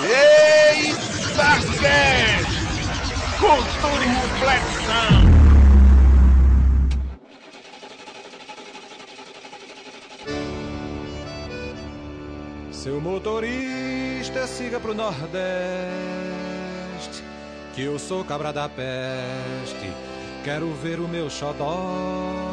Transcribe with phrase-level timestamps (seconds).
[0.00, 2.54] Eita Cast!
[3.40, 5.26] Cultura e reflexão!
[12.70, 15.34] Seu motorista, siga pro Nordeste,
[17.74, 19.92] que eu sou cabra da peste,
[20.44, 22.47] quero ver o meu xodó.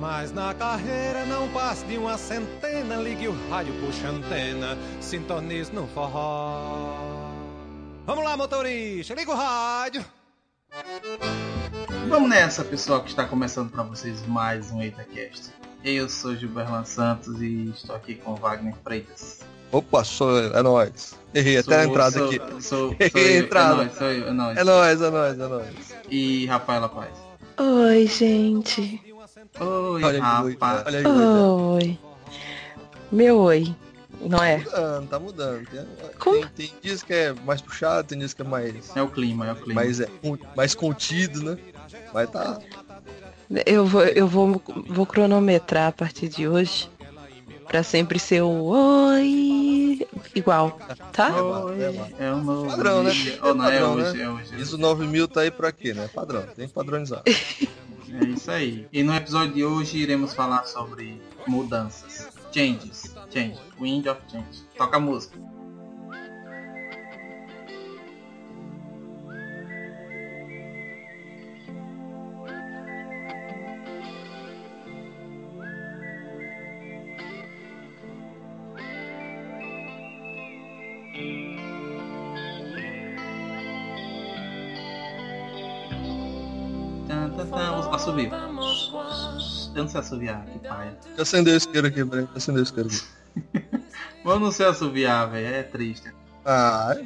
[0.00, 5.70] Mas na carreira não passe de uma centena, ligue o rádio, puxa a antena, sintonize
[5.72, 7.28] no forró.
[8.06, 10.02] Vamos lá, motorista, liga o rádio.
[12.08, 15.50] Vamos nessa, pessoal, que está começando para vocês mais um EitaCast.
[15.84, 19.40] Eu sou Gilberlan Santos e estou aqui com Wagner Freitas.
[19.70, 21.14] Opa, sou eu, é nóis.
[21.34, 22.38] Errei até a entrada sou- aqui.
[22.38, 23.72] Sou, sou Errei a eu, entrada.
[23.74, 24.56] É nóis, sou eu, é nóis.
[24.58, 25.94] É nóis, é nóis, é nóis.
[26.10, 27.10] E Rafaela Paz.
[27.58, 29.09] Oi, gente.
[29.58, 30.84] Oi, Olha Rafa.
[30.86, 31.08] olha.
[31.08, 31.98] Oi.
[33.10, 33.74] Meu oi.
[34.20, 34.58] Não é?
[34.60, 35.66] Tá mudando, tá mudando.
[35.66, 35.86] Tem,
[36.18, 36.36] Como?
[36.40, 39.46] tem, tem dias que é mais puxado, tem dias que é mais, É o clima,
[39.48, 39.74] é o clima.
[39.82, 40.08] mais, é,
[40.54, 41.58] mais contido, né?
[42.12, 42.58] Mas tá.
[43.66, 46.88] Eu vou, eu vou, vou cronometrar a partir de hoje.
[47.66, 50.76] Pra sempre ser o oi igual,
[51.12, 51.28] tá?
[51.40, 52.14] Oi, É, mano.
[52.18, 53.12] é o novo Padrão, né?
[53.12, 54.24] É Oh, não, é padrão, hoje, né?
[54.24, 54.60] é hoje.
[54.60, 56.10] Isso 9 mil tá aí pra quê, né?
[56.12, 57.22] Padrão, tem que padronizar.
[58.12, 58.88] É isso aí.
[58.92, 62.28] E no episódio de hoje iremos falar sobre mudanças.
[62.52, 63.14] Changes.
[63.32, 63.58] Change.
[63.80, 64.64] Wind of Change.
[64.76, 65.38] Toca a música.
[88.10, 88.30] Assovio.
[89.74, 90.90] Eu não sei assoviar, que paia.
[91.04, 92.24] Deixa eu acender o isqueiro aqui, peraí.
[92.26, 93.00] Deixa eu acender o isqueiro aqui.
[94.24, 95.46] Eu não sei assoviar, velho.
[95.46, 96.12] É triste.
[96.44, 96.96] Ah,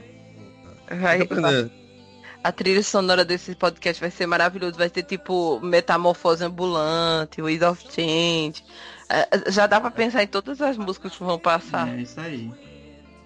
[0.90, 1.70] Vai, tem que aprender.
[2.42, 4.76] a trilha sonora desse podcast vai ser maravilhoso.
[4.78, 8.64] Vai ter tipo Metamorfose Ambulante, Ways of Change.
[9.08, 11.88] É, Já dá pra pensar em todas as músicas que vão passar.
[11.88, 12.50] É isso aí.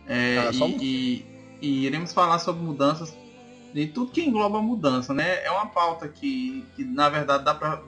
[0.08, 1.26] É, Ah, só e, um- e-
[1.60, 3.14] e iremos falar sobre mudanças
[3.86, 5.44] de tudo que engloba mudança, né?
[5.44, 7.82] É uma pauta que, que na verdade dá pra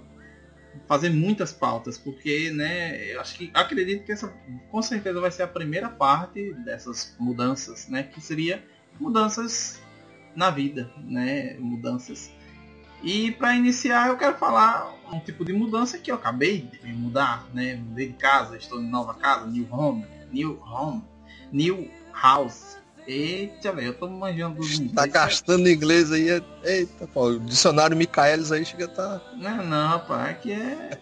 [0.86, 4.32] fazer muitas pautas, porque, né, eu acho que acredito que essa
[4.70, 8.64] com certeza vai ser a primeira parte dessas mudanças, né, que seria
[8.98, 9.80] mudanças
[10.34, 12.30] na vida, né, mudanças.
[13.02, 17.46] E para iniciar, eu quero falar um tipo de mudança que eu acabei de mudar,
[17.54, 17.76] né?
[17.76, 21.02] Mudei de casa, estou em nova casa, new home, new home,
[21.50, 22.78] new house.
[23.06, 26.28] Eita, velho, eu tô manjando dos Tá gastando inglês aí.
[26.30, 29.20] é- Eita, pô, o dicionário Micaelis aí chega a tá.
[29.36, 30.98] Não, não, pai, aqui é.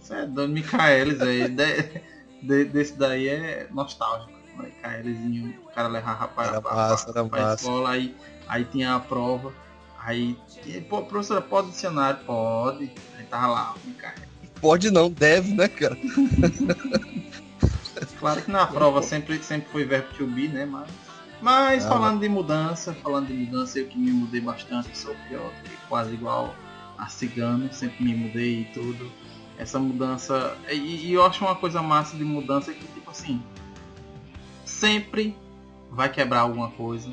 [0.00, 1.48] Isso é dono Micaelis aí.
[1.48, 2.02] De,
[2.42, 4.32] de- desse daí é nostálgico.
[4.56, 8.14] Micaelisinho, o cara levar rapaz Era pra, massa, pra- pra escola, aí,
[8.46, 9.52] aí tinha a prova.
[10.04, 10.36] Aí,
[10.88, 12.24] pô, professora, pode dicionário?
[12.24, 12.90] Pode.
[13.18, 14.22] Aí tava lá, o Micaelis.
[14.60, 15.96] Pode não, deve, né, cara?
[18.18, 20.64] Claro que na prova sempre, sempre foi verbo to be, né?
[20.64, 20.88] Mas,
[21.42, 25.52] mas Ah, falando de mudança, falando de mudança, eu que me mudei bastante, sou pior
[25.88, 26.54] quase igual
[26.96, 29.10] a cigano, sempre me mudei e tudo.
[29.58, 30.56] Essa mudança.
[30.70, 33.42] E, e eu acho uma coisa massa de mudança que tipo assim.
[34.64, 35.36] Sempre
[35.90, 37.12] vai quebrar alguma coisa.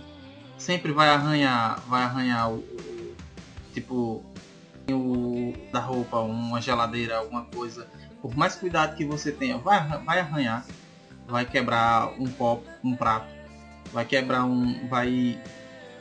[0.58, 1.80] Sempre vai arranhar.
[1.88, 2.64] Vai arranhar o.
[3.74, 4.24] tipo.
[4.92, 7.88] O da roupa, uma geladeira, alguma coisa.
[8.24, 10.66] Por mais cuidado que você tenha, vai, vai arranhar
[11.30, 13.28] vai quebrar um copo, um prato,
[13.92, 15.40] vai quebrar um, vai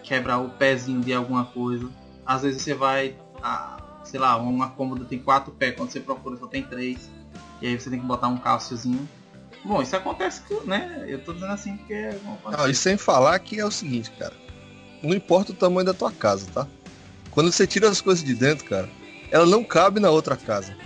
[0.02, 1.88] quebrar o pezinho de alguma coisa.
[2.24, 6.36] Às vezes você vai, ah, sei lá, uma cômoda tem quatro pés, quando você procura
[6.36, 7.10] só tem três,
[7.60, 9.08] e aí você tem que botar um calciozinho.
[9.64, 11.04] Bom, isso acontece, né?
[11.06, 12.18] Eu tô dizendo assim porque é
[12.56, 14.34] Não, e sem falar que é o seguinte, cara.
[15.02, 16.66] Não importa o tamanho da tua casa, tá?
[17.30, 18.88] Quando você tira as coisas de dentro, cara,
[19.30, 20.76] ela não cabe na outra casa.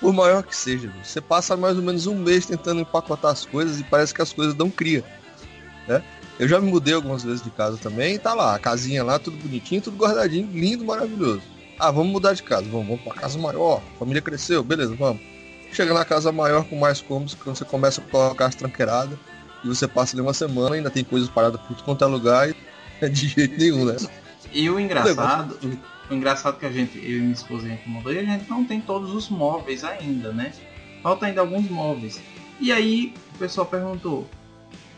[0.00, 3.80] Por maior que seja, você passa mais ou menos um mês tentando empacotar as coisas
[3.80, 5.02] e parece que as coisas não cria.
[5.88, 6.04] Né?
[6.38, 9.38] Eu já me mudei algumas vezes de casa também tá lá, a casinha lá, tudo
[9.38, 11.42] bonitinho, tudo guardadinho, lindo, maravilhoso.
[11.78, 15.20] Ah, vamos mudar de casa, vamos, vamos pra casa maior, a família cresceu, beleza, vamos.
[15.72, 19.18] Chega na casa maior com mais cômodos, quando você começa a colocar as tranqueiradas,
[19.64, 22.50] e você passa ali uma semana, ainda tem coisas paradas por tudo quanto é lugar,
[22.50, 22.54] e
[23.00, 23.96] é de jeito nenhum, né?
[24.52, 25.58] E o engraçado,
[26.10, 28.48] o engraçado que a gente, eu e minha esposa a gente mudou, e a gente
[28.48, 30.52] não tem todos os móveis ainda, né?
[31.02, 32.20] Falta ainda alguns móveis.
[32.60, 34.26] E aí o pessoal perguntou,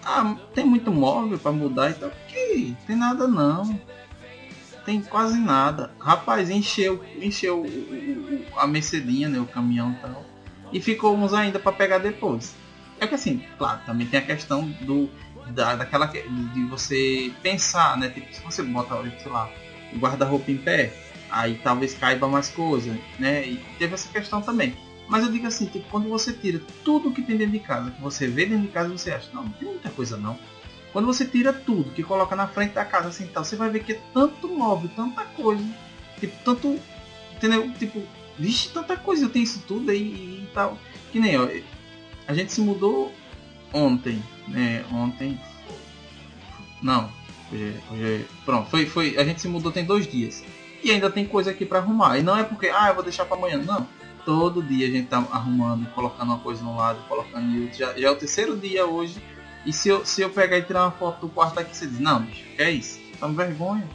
[0.05, 2.11] ah, tem muito móvel para mudar e tal?
[2.29, 3.79] Que tem nada não.
[4.85, 5.91] Tem quase nada.
[5.99, 7.67] Rapaz, encheu, encheu
[8.57, 9.39] a Mercedinha, né?
[9.39, 10.25] O caminhão e tal.
[10.73, 12.55] E ficou uns ainda para pegar depois.
[13.01, 15.09] É que assim, claro, também tem a questão do
[15.51, 18.09] da, daquela de você pensar, né?
[18.09, 19.51] Tipo, se você bota, sei lá,
[19.93, 20.93] o guarda-roupa em pé,
[21.31, 23.47] aí talvez caiba mais coisa, né?
[23.47, 24.77] E teve essa questão também.
[25.09, 28.01] Mas eu digo assim, tipo, quando você tira tudo que tem dentro de casa, que
[28.01, 30.39] você vê dentro de casa, você acha, não, não tem muita coisa não.
[30.93, 33.85] Quando você tira tudo, que coloca na frente da casa assim tal, você vai ver
[33.85, 35.65] que é tanto móvel, tanta coisa,
[36.21, 36.79] tipo, tanto,
[37.35, 37.71] entendeu?
[37.79, 38.03] Tipo,
[38.39, 40.79] vixe, tanta coisa, eu tenho isso tudo aí e tal.
[41.11, 41.49] Que nem, ó,
[42.27, 43.13] a gente se mudou
[43.73, 44.85] ontem, né?
[44.93, 45.41] Ontem.
[46.83, 47.11] Não,
[47.51, 50.45] hoje, hoje, pronto, foi, foi, a gente se mudou tem dois dias.
[50.83, 52.19] E ainda tem coisa aqui para arrumar.
[52.19, 53.59] E não é porque, ah, eu vou deixar para amanhã.
[53.59, 53.89] Não.
[54.29, 57.79] Todo dia a gente tá arrumando, colocando uma coisa no lado, colocando em outro.
[57.79, 59.17] Já, já é o terceiro dia hoje.
[59.65, 61.99] E se eu, se eu pegar e tirar uma foto do quarto aqui, você diz,
[61.99, 63.01] não, bicho, que é isso?
[63.19, 63.89] Tá vergonha.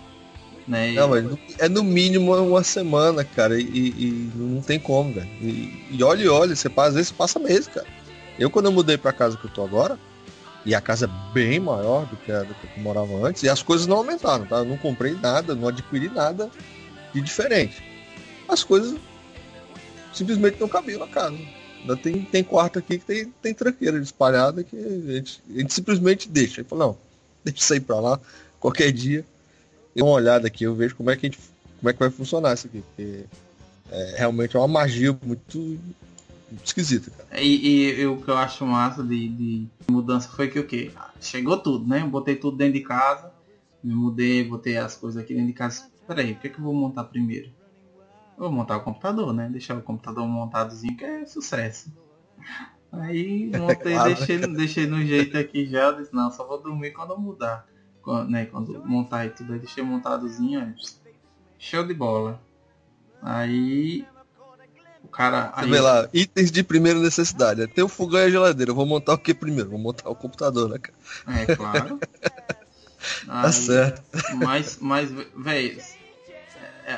[0.67, 0.93] Né?
[0.93, 1.23] Não, mas
[1.59, 5.29] é no mínimo uma semana, cara, e, e não tem como, velho.
[5.39, 7.85] E, e olha e olha, você passa, às vezes passa mês, cara.
[8.39, 9.99] Eu quando eu mudei pra casa que eu tô agora,
[10.65, 13.49] e a casa é bem maior do que a do que eu morava antes, e
[13.49, 14.57] as coisas não aumentaram, tá?
[14.57, 16.49] Eu não comprei nada, não adquiri nada
[17.13, 17.83] de diferente.
[18.49, 18.95] As coisas
[20.13, 21.37] simplesmente não cabiam na casa.
[21.81, 25.73] Ainda tem, tem quarto aqui que tem, tem tranqueira espalhada que a gente, a gente
[25.73, 26.61] simplesmente deixa.
[26.61, 26.97] E fala, não,
[27.43, 28.19] deixa isso aí pra lá,
[28.59, 29.25] qualquer dia.
[29.95, 31.39] Eu uma olhada aqui, eu vejo como é que a gente,
[31.79, 32.81] como é que vai funcionar isso aqui.
[32.81, 33.25] Porque
[33.91, 35.77] é, realmente é uma magia muito
[36.63, 37.41] esquisita, cara.
[37.41, 40.91] E, e, o que eu acho massa de, de mudança foi que o quê?
[41.21, 42.01] Chegou tudo, né?
[42.01, 43.31] Eu botei tudo dentro de casa,
[43.83, 45.83] me mudei, botei as coisas aqui dentro de casa.
[46.07, 47.49] Peraí, o que, é que eu vou montar primeiro?
[48.37, 49.49] Vou montar o computador, né?
[49.49, 51.91] Deixar o computador montadozinho que é sucesso.
[52.91, 54.15] Aí montei, claro.
[54.15, 57.67] deixei, deixei no jeito aqui já, disse, não, só vou dormir quando eu mudar.
[58.01, 60.75] Quando, né, quando montar aí tudo, aí deixei montadozinho,
[61.57, 62.39] show de bola.
[63.21, 64.05] Aí
[65.03, 65.51] o cara.
[65.55, 65.71] Você aí...
[65.71, 67.61] vê lá, itens de primeira necessidade.
[67.61, 68.71] É ter o fogão e a geladeira.
[68.71, 69.69] Eu vou montar o que primeiro?
[69.69, 70.97] Vou montar o computador, né, cara?
[71.39, 71.99] É, claro.
[73.25, 74.03] tá certo.
[74.35, 75.81] Mas, mas velho,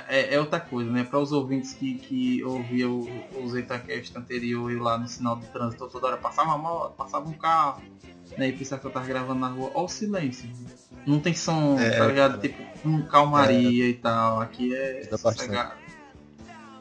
[0.08, 1.04] é, é, é, outra coisa, né?
[1.04, 5.48] Para os ouvintes que, que ouviam o, o Zetacast anterior e lá no sinal de
[5.48, 7.82] trânsito toda hora passava uma moto, passava um carro,
[8.38, 8.50] né?
[8.50, 9.72] E pensava que eu tava gravando na rua.
[9.74, 10.50] Olha o silêncio.
[11.06, 12.40] Não tem som, é, tá ligado?
[12.40, 13.90] Tipo, um calmaria é.
[13.90, 14.42] e tal.
[14.42, 15.08] Aqui é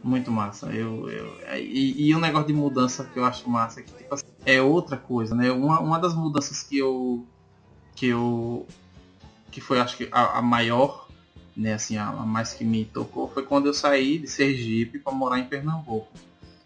[0.05, 0.67] muito massa.
[0.67, 3.93] Eu, eu, é, e, e um negócio de mudança que eu acho massa é que
[3.93, 5.51] tipo, assim, é outra coisa, né?
[5.51, 7.27] Uma, uma das mudanças que eu.
[7.97, 8.67] que eu.
[9.51, 11.04] que foi acho que a, a maior,
[11.57, 15.13] né, assim, a, a, mais que me tocou foi quando eu saí de Sergipe para
[15.13, 16.09] morar em Pernambuco.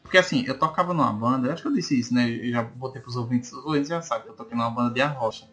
[0.03, 2.31] Porque assim, eu tocava numa banda, acho que eu disse isso, né?
[2.31, 5.03] Eu já botei pros ouvintes, os ouvintes já sabem que eu toquei numa banda de
[5.03, 5.47] arrocha.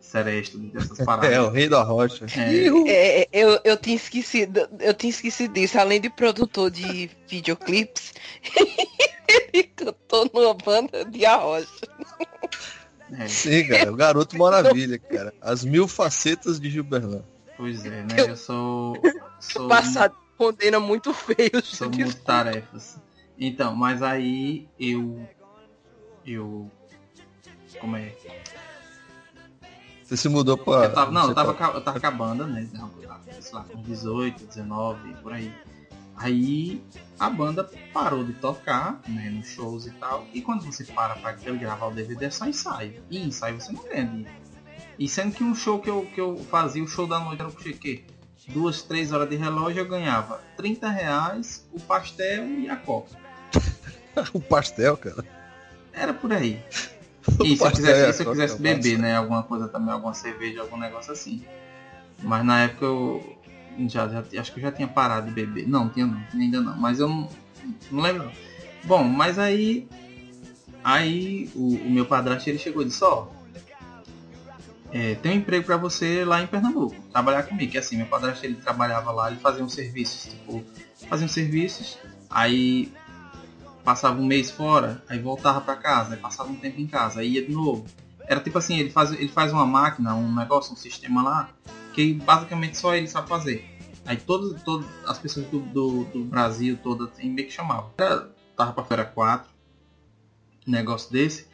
[0.00, 1.32] Seresta, dessas paradas.
[1.32, 2.24] É, o rei da rocha.
[2.36, 2.68] É.
[2.88, 8.14] É, é, eu, eu tinha esquecido, eu tinha esquecido disso, além de produtor de videoclipes,
[9.52, 11.66] ele cantou numa banda de arrocha.
[13.10, 13.26] É.
[13.26, 15.34] Sim, cara, o garoto maravilha, cara.
[15.40, 17.24] As mil facetas de Gilberlan.
[17.56, 18.14] Pois é, né?
[18.18, 18.96] Eu, eu sou.
[19.40, 21.64] sou passado condena muito feio.
[21.64, 22.98] Sou muito tarefas.
[23.38, 25.26] Então, mas aí eu.
[26.24, 26.70] Eu.
[27.80, 28.14] Como é?
[30.02, 30.84] Você se mudou pra.
[30.84, 32.68] Eu tava, não, eu tava, eu tava com a banda, né?
[33.40, 35.52] Sei lá, com 18, 19, por aí.
[36.16, 36.82] Aí
[37.18, 40.26] a banda parou de tocar, né, nos shows e tal.
[40.32, 43.02] E quando você para pra gravar o DVD é só ensaio.
[43.10, 44.26] E ensaio você não ganha
[44.98, 47.48] E sendo que um show que eu, que eu fazia, o show da noite era
[47.48, 48.04] o que?
[48.48, 53.16] Duas, três horas de relógio eu ganhava 30 reais, o pastel e a coca.
[54.32, 55.24] o pastel, cara?
[55.92, 56.62] Era por aí.
[57.44, 59.16] E se eu quisesse, se eu quisesse beber, né?
[59.16, 61.44] Alguma coisa também, alguma cerveja, algum negócio assim.
[62.22, 63.36] Mas na época eu
[63.88, 65.68] já, já acho que eu já tinha parado de beber.
[65.68, 66.76] Não, tinha não, ainda não.
[66.76, 67.28] Mas eu não,
[67.90, 68.30] não lembro.
[68.84, 69.88] Bom, mas aí
[70.84, 73.26] aí o, o meu padrasto ele chegou e disse, ó,
[74.92, 78.44] é, tem um emprego para você lá em Pernambuco, trabalhar comigo, que assim, meu padrasto
[78.44, 80.64] ele trabalhava lá, ele fazia uns serviços, tipo,
[81.08, 81.98] fazia uns serviços,
[82.30, 82.92] aí
[83.84, 87.32] passava um mês fora, aí voltava para casa, aí passava um tempo em casa, aí
[87.32, 87.86] ia de novo.
[88.26, 91.50] Era tipo assim, ele faz, ele faz uma máquina, um negócio, um sistema lá,
[91.92, 93.64] que basicamente só ele sabe fazer.
[94.04, 97.90] Aí todas, todas as pessoas do, do, do Brasil, todas, assim, meio que chamavam.
[97.98, 99.48] Era, tava pra feira 4,
[100.66, 101.46] negócio desse.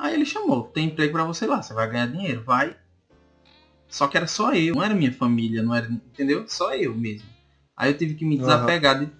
[0.00, 2.74] Aí ele chamou, tem emprego para você lá, você vai ganhar dinheiro, vai.
[3.86, 6.44] Só que era só eu, não era minha família, não era, entendeu?
[6.48, 7.28] Só eu mesmo.
[7.76, 9.04] Aí eu tive que me desapegar uhum.
[9.04, 9.12] de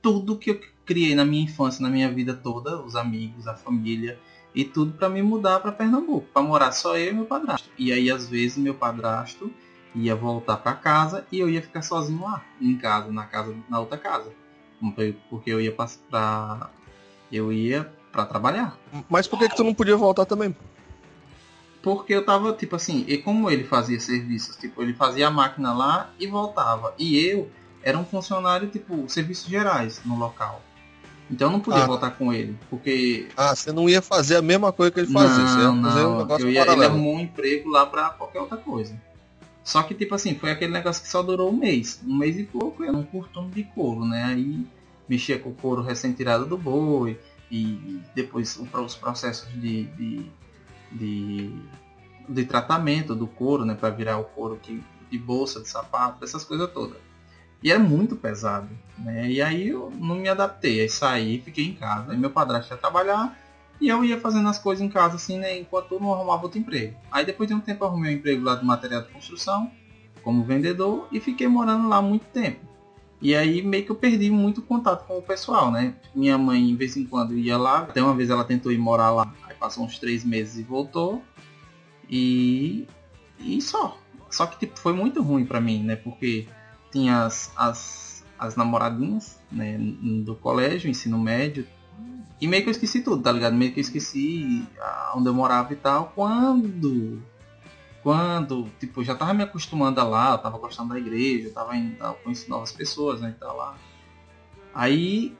[0.00, 4.18] tudo que eu criei na minha infância, na minha vida toda, os amigos, a família
[4.52, 7.70] e tudo para me mudar para Pernambuco, para morar só eu e meu padrasto.
[7.78, 9.52] E aí às vezes meu padrasto
[9.94, 13.78] ia voltar para casa e eu ia ficar sozinho lá, em casa, na casa, na
[13.78, 14.32] outra casa,
[15.30, 16.70] porque eu ia para
[17.30, 18.76] eu ia Pra trabalhar.
[19.08, 20.54] Mas por que que tu não podia voltar também?
[21.82, 25.72] Porque eu tava, tipo assim, e como ele fazia serviços, tipo, ele fazia a máquina
[25.72, 26.94] lá e voltava.
[26.98, 27.50] E eu
[27.82, 30.62] era um funcionário, tipo, serviços gerais no local.
[31.30, 31.86] Então eu não podia Ah.
[31.86, 35.46] voltar com ele, porque Ah, você não ia fazer a mesma coisa que ele fazia.
[35.46, 38.40] você ia não, fazer um negócio eu ia, ele arrumou um emprego lá pra qualquer
[38.40, 38.94] outra coisa.
[39.64, 42.00] Só que, tipo assim, foi aquele negócio que só durou um mês.
[42.06, 44.24] Um mês e pouco, eu não curto de couro, né?
[44.24, 44.66] Aí
[45.08, 47.18] mexia com o couro recém-tirado do boi.
[47.54, 50.26] E depois os processos de, de,
[50.90, 51.54] de,
[52.26, 53.74] de tratamento do couro, né?
[53.74, 56.96] Pra virar o couro que, de bolsa, de sapato, essas coisas todas.
[57.62, 59.30] E era muito pesado, né?
[59.30, 60.80] E aí eu não me adaptei.
[60.80, 62.12] Aí saí, fiquei em casa.
[62.12, 63.38] Aí meu padrasto ia trabalhar.
[63.78, 66.58] E eu ia fazendo as coisas em casa assim, né, enquanto eu não arrumava outro
[66.58, 66.96] emprego.
[67.10, 69.70] Aí depois de um tempo arrumei um emprego lá de material de construção,
[70.22, 72.64] como vendedor, e fiquei morando lá muito tempo.
[73.22, 75.94] E aí meio que eu perdi muito contato com o pessoal, né?
[76.12, 77.82] Minha mãe, de vez em quando, ia lá.
[77.82, 79.32] Até uma vez ela tentou ir morar lá.
[79.44, 81.22] Aí passou uns três meses e voltou.
[82.10, 82.86] E.
[83.38, 83.96] E só.
[84.28, 85.94] Só que tipo, foi muito ruim pra mim, né?
[85.94, 86.48] Porque
[86.90, 89.78] tinha as, as, as namoradinhas, né?
[89.78, 91.64] Do colégio, ensino médio,
[92.42, 93.54] e meio que eu esqueci tudo, tá ligado?
[93.54, 94.66] Meio que eu esqueci
[95.14, 96.12] onde eu morava e tal.
[96.12, 97.22] Quando.
[98.02, 102.02] Quando, tipo, já tava me acostumando lá, eu tava gostando da igreja, eu tava indo,
[102.02, 103.76] eu conheci novas pessoas, né, e tal lá.
[104.74, 105.36] Aí.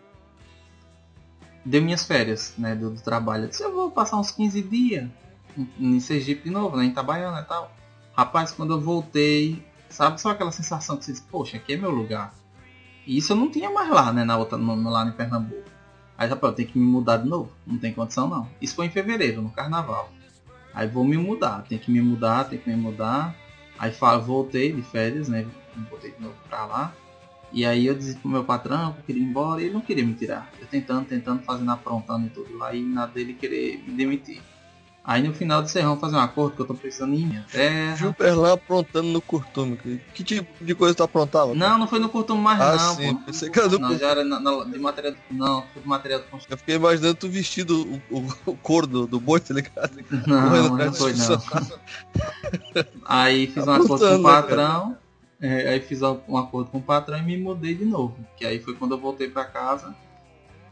[1.65, 3.45] Deu minhas férias, né, do, do trabalho.
[3.45, 5.09] Eu disse, eu vou passar uns 15 dias
[5.57, 7.73] em, em Sergipe de novo, né, em Itabaiana e tal.
[8.17, 11.91] Rapaz, quando eu voltei, sabe só aquela sensação que você diz, poxa, aqui é meu
[11.91, 12.35] lugar.
[13.07, 15.71] E isso eu não tinha mais lá, né, na outra, no- lá em Pernambuco.
[16.19, 17.51] Aí, rapaz, eu tenho que me mudar de novo.
[17.67, 18.49] Não tem condição, não.
[18.61, 20.11] Isso foi em fevereiro, no carnaval.
[20.75, 21.65] Aí vou me mudar.
[21.69, 23.35] Tem que me mudar, tem que me mudar.
[23.79, 25.47] Aí falo, voltei de férias, né?
[25.91, 26.95] Voltei de novo pra lá.
[27.53, 29.81] E aí eu disse pro meu patrão que eu queria ir embora e ele não
[29.83, 30.51] queria me tirar.
[30.59, 32.75] Eu tentando, tentando, fazendo, aprontando e tudo lá.
[32.75, 34.41] E nada dele querer me demitir.
[35.05, 37.45] Aí no final do serrão fazer um acordo que eu tô precisando ir em minha
[37.51, 38.15] terra.
[38.37, 39.77] Lá aprontando no curtume.
[40.15, 41.53] Que, tipo de coisa tu aprontava?
[41.57, 43.21] Não, não foi no curto mais Ah, não, sim, pô.
[43.25, 45.15] pensei que era do Não, já era na, na- de material.
[45.29, 46.55] Não, foi de material de construção.
[46.55, 49.93] Eu fiquei imaginando tu vestido o, o, o couro do, do boi, tá ligado?
[50.25, 51.43] Não, não foi não.
[53.05, 54.97] Aí fiz um acordo com o né, patrão.
[55.41, 58.17] é, aí fiz um acordo com o patrão e me mudei de novo.
[58.37, 59.95] Que aí foi quando eu voltei pra casa,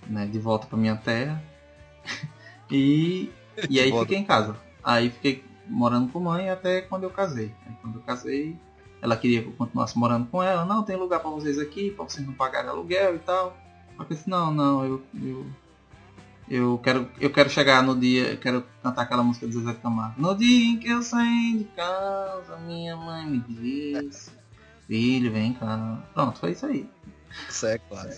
[0.07, 0.25] né?
[0.27, 1.43] De volta pra minha terra.
[2.73, 3.29] E,
[3.69, 4.57] e aí fiquei em casa.
[4.83, 7.55] Aí fiquei morando com mãe até quando eu casei.
[7.67, 8.57] Aí quando eu casei,
[9.02, 10.64] ela queria que eu continuasse morando com ela.
[10.64, 13.57] Não, tem lugar pra vocês aqui, pra vocês não pagarem aluguel e tal.
[13.99, 15.47] Eu disse, não, não, eu, eu,
[16.49, 19.79] eu quero, eu quero chegar no dia, eu quero cantar aquela música do Zezé de
[19.79, 20.21] Camargo.
[20.21, 24.31] No dia em que eu saí de casa, minha mãe me disse,
[24.87, 26.02] filho, vem cá.
[26.14, 26.88] Pronto, foi isso aí.
[27.49, 28.11] Isso é claro.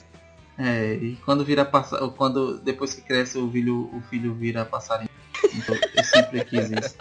[0.57, 5.11] É, e quando vira passa, quando depois que cresce o filho, o filho vira passarinho.
[5.55, 6.97] Então, eu sempre quis isso.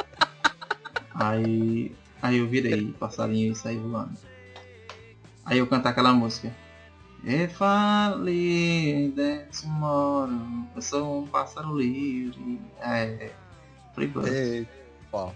[1.13, 4.17] Aí, aí eu virei passarinho e saí voando.
[5.45, 6.53] Aí eu cantar aquela música.
[7.23, 12.59] E fale desse moro, eu sou um pássaro livre.
[12.81, 13.31] É,
[15.11, 15.35] pau.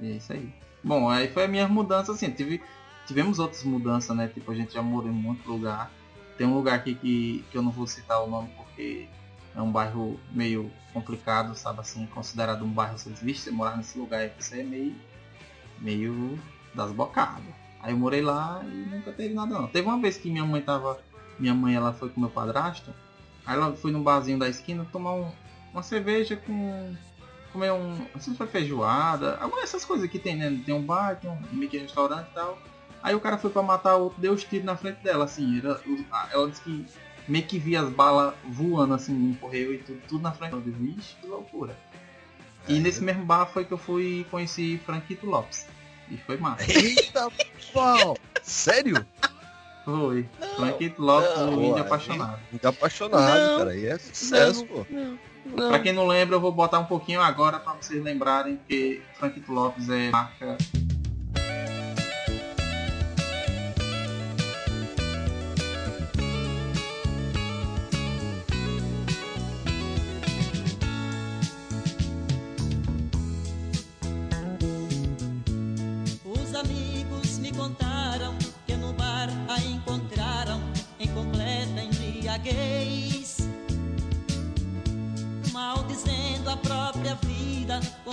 [0.00, 0.52] É isso aí.
[0.82, 2.62] Bom, aí foi a minha mudança, assim, tive,
[3.06, 4.26] tivemos outras mudanças, né?
[4.26, 5.90] Tipo, a gente já morou em muito lugar.
[6.38, 9.06] Tem um lugar aqui que, que eu não vou citar o nome porque
[9.54, 14.28] é um bairro meio complicado, sabe assim, considerado um bairro vocês você morar nesse lugar
[14.38, 14.94] você é meio,
[15.78, 16.38] meio
[16.74, 17.44] das bocadas.
[17.80, 19.66] Aí eu morei lá e nunca teve nada não.
[19.66, 21.00] Teve uma vez que minha mãe tava.
[21.38, 22.94] Minha mãe ela foi com meu padrasto.
[23.44, 25.32] Aí ela foi num barzinho da esquina tomar um-
[25.72, 26.94] uma cerveja com
[27.52, 27.96] comer um.
[27.96, 30.62] Não sei se foi feijoada, alguma dessas coisas que tem, né?
[30.64, 32.58] Tem um bar, tem um que restaurante e tal.
[33.02, 35.58] Aí o cara foi pra matar o outro, deu os tiros na frente dela, assim.
[35.58, 35.80] Era,
[36.32, 36.86] ela disse que
[37.28, 40.52] meio que via as balas voando assim no correio e tudo, tudo na frente.
[40.54, 41.76] Eu disse, Vixe, que loucura.
[42.68, 42.80] E É.
[42.80, 45.66] nesse mesmo bar foi que eu fui conheci Franquito Lopes.
[46.10, 46.64] E foi massa.
[46.70, 47.28] Eita,
[47.72, 48.16] pau.
[48.42, 49.04] Sério?
[49.84, 50.28] Foi.
[50.56, 52.38] Franquito Lopes, não, o índio apaixonado.
[52.50, 53.76] Muito apaixonado, Não, cara.
[53.76, 54.86] E é sucesso, pô.
[54.90, 55.18] Não,
[55.56, 55.82] Pra não.
[55.82, 59.88] quem não lembra, eu vou botar um pouquinho agora pra vocês lembrarem que Franquito Lopes
[59.88, 60.56] é marca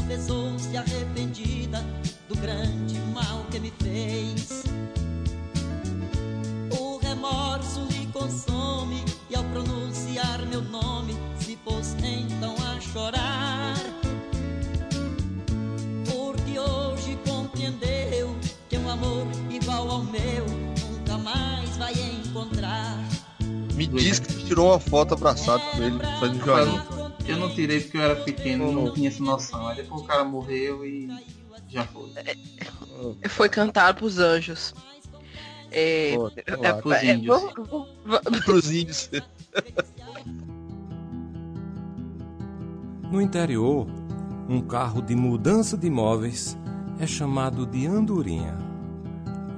[0.10, 1.86] confessou-se arrependida
[2.28, 4.64] do grande mal que me fez.
[6.80, 13.76] O remorso lhe consome e ao pronunciar meu nome se pôs então a chorar.
[16.06, 18.36] Porque hoje compreendeu
[18.68, 20.46] que um amor igual ao meu
[20.90, 22.98] nunca mais vai encontrar.
[23.76, 26.99] Me diz que tirou uma foto abraçado com ele, fazendo joinha.
[27.62, 29.68] Tirei porque eu era pequeno, não tinha essa noção.
[29.68, 31.10] Aí depois o cara morreu e
[31.68, 32.10] já foi.
[33.30, 34.74] Foi cantar pros anjos.
[35.72, 37.42] É, Pô, é, lá, pros é, índios.
[37.42, 37.54] vamos-
[38.06, 39.10] vamos- Pros índios.
[43.12, 43.88] No interior,
[44.48, 46.58] um carro de mudança de móveis
[47.00, 48.58] é chamado de andorinha.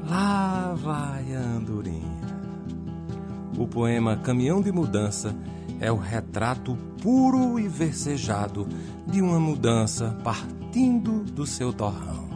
[0.09, 2.19] Lá vai a andorinha.
[3.57, 5.35] O poema Caminhão de Mudança
[5.81, 8.67] é o retrato puro e versejado
[9.07, 12.29] de uma mudança partindo do seu torrão.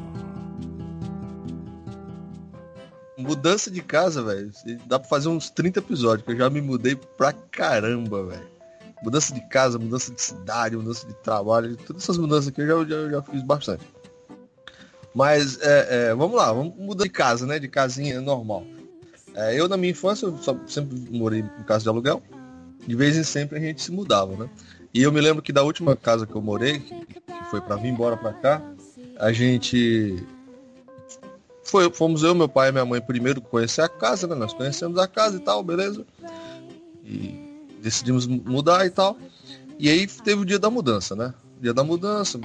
[3.18, 4.52] Mudança de casa, velho.
[4.88, 8.48] Dá pra fazer uns 30 episódios, que eu já me mudei pra caramba, velho.
[9.04, 13.04] Mudança de casa, mudança de cidade, mudança de trabalho, todas essas mudanças aqui eu já,
[13.04, 13.84] já, já fiz bastante.
[15.14, 17.58] Mas é, é, vamos lá, vamos mudar de casa, né?
[17.58, 18.66] De casinha normal.
[19.34, 22.22] É, eu na minha infância eu só- sempre morei em casa de aluguel.
[22.86, 24.50] De vez em sempre a gente se mudava, né?
[24.94, 26.96] E eu me lembro que da última casa que eu morei, que,
[27.50, 28.62] foi pra vir embora pra cá,
[29.18, 30.24] a gente
[31.64, 34.36] foi, fomos eu, meu pai e minha mãe primeiro conhecer a casa, né?
[34.36, 36.06] Nós conhecemos a casa e tal, beleza?
[37.04, 37.40] E
[37.82, 39.18] decidimos mu- mudar e tal.
[39.78, 41.34] E aí teve o dia da mudança, né?
[41.60, 42.40] Dia da mudança,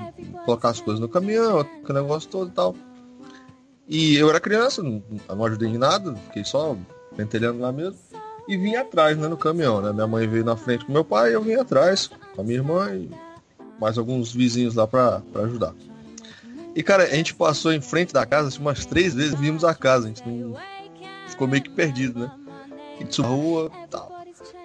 [0.44, 2.74] colocar as coisas no caminhão, aquele negócio todo e tal.
[3.86, 6.76] E eu era criança, não, não ajudei em nada, fiquei só
[7.16, 7.98] pentelhando lá mesmo.
[8.50, 9.92] E vim atrás, né, no caminhão, né?
[9.92, 12.92] Minha mãe veio na frente com meu pai eu vim atrás com a minha irmã
[12.92, 13.08] e
[13.80, 15.72] mais alguns vizinhos lá pra ajudar.
[16.74, 19.72] E, cara, a gente passou em frente da casa assim, umas três vezes vimos a
[19.72, 20.06] casa.
[20.06, 20.56] A gente não...
[21.28, 22.32] ficou meio que perdido, né?
[22.96, 24.10] A gente subiu na rua tal.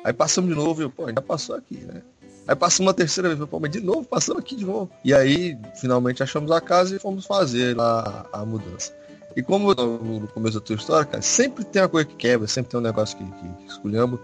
[0.04, 2.02] Aí passamos de novo e pô, já passou aqui, né?
[2.48, 4.90] Aí passamos uma terceira vez, pô, mas de novo, passamos aqui de novo.
[5.04, 8.92] E aí, finalmente achamos a casa e fomos fazer lá a mudança.
[9.36, 12.72] E como no começo da tua história, cara, sempre tem uma coisa que quebra, sempre
[12.72, 14.20] tem um negócio que, que, que.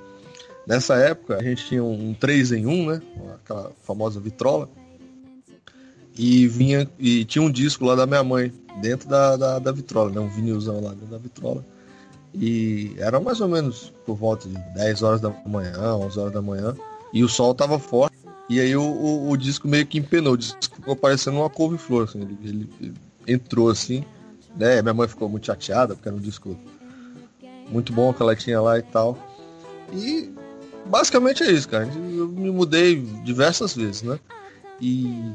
[0.66, 3.02] Nessa época, a gente tinha um 3 em 1, né?
[3.44, 4.70] Aquela famosa vitrola
[6.18, 10.12] e vinha e tinha um disco lá da minha mãe dentro da, da, da vitrola,
[10.12, 10.20] né?
[10.20, 11.66] Um vinilzão lá dentro da vitrola.
[12.34, 16.42] E era mais ou menos por volta de 10 horas da manhã, 11 horas da
[16.42, 16.76] manhã,
[17.12, 18.16] e o sol tava forte.
[18.50, 22.04] E aí o, o, o disco meio que empenou, o disco ficou parecendo uma couve-flor,
[22.04, 22.94] assim, ele- ele
[23.28, 24.04] entrou assim,
[24.56, 24.82] né?
[24.82, 26.58] Minha mãe ficou muito chateada, porque era um disco
[27.70, 29.18] muito bom que ela tinha lá e tal.
[29.94, 30.34] E
[30.86, 31.86] basicamente é isso, cara.
[31.86, 34.20] Eu me mudei diversas vezes, né?
[34.80, 35.32] E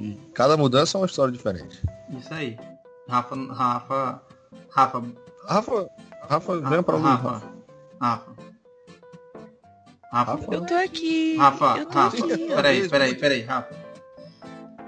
[0.00, 1.82] e cada mudança é uma história diferente.
[2.08, 2.58] Isso aí.
[3.06, 4.22] Rafa, Rafa,
[4.70, 5.02] Rafa,
[5.46, 5.90] Rafa,
[6.28, 7.30] Rafa, vem pra mim, Rafa.
[7.30, 7.46] Rafa,
[8.00, 8.30] Rafa.
[10.10, 10.54] Rafa, Rafa?
[10.54, 11.36] Eu tô aqui.
[11.36, 12.46] Rafa, eu tô Rafa, aqui.
[12.46, 13.74] peraí, peraí, peraí, Rafa.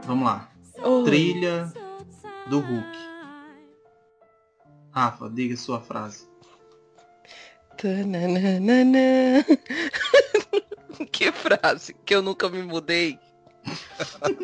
[0.07, 0.49] Vamos lá.
[0.83, 1.05] Oi.
[1.05, 1.73] Trilha
[2.49, 3.12] do Hulk.
[4.93, 6.29] Rafa, diga sua frase.
[7.79, 9.45] Tananana.
[11.11, 13.19] que frase que eu nunca me mudei.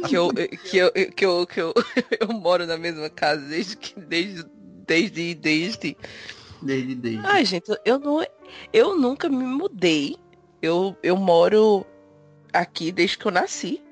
[0.08, 1.74] que eu que eu que eu que eu,
[2.20, 4.44] eu moro na mesma casa desde que desde
[4.86, 5.96] desde desde
[6.62, 7.26] Desde desde.
[7.26, 8.24] Ai, gente, eu não
[8.72, 10.16] eu nunca me mudei.
[10.62, 11.84] Eu eu moro
[12.52, 13.82] aqui desde que eu nasci.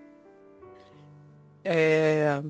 [1.69, 2.41] É,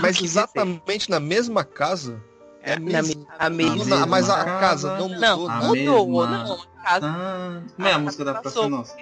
[0.00, 2.22] Mas exatamente na mesma casa.
[2.62, 3.20] É na, mesmo.
[3.22, 4.96] me- a mesma mesma mas a casa.
[4.98, 6.62] não mudou Não, a mudou, mesma- não.
[6.62, 8.96] A casa, Ah, como é a música da Praça passou- Nossa?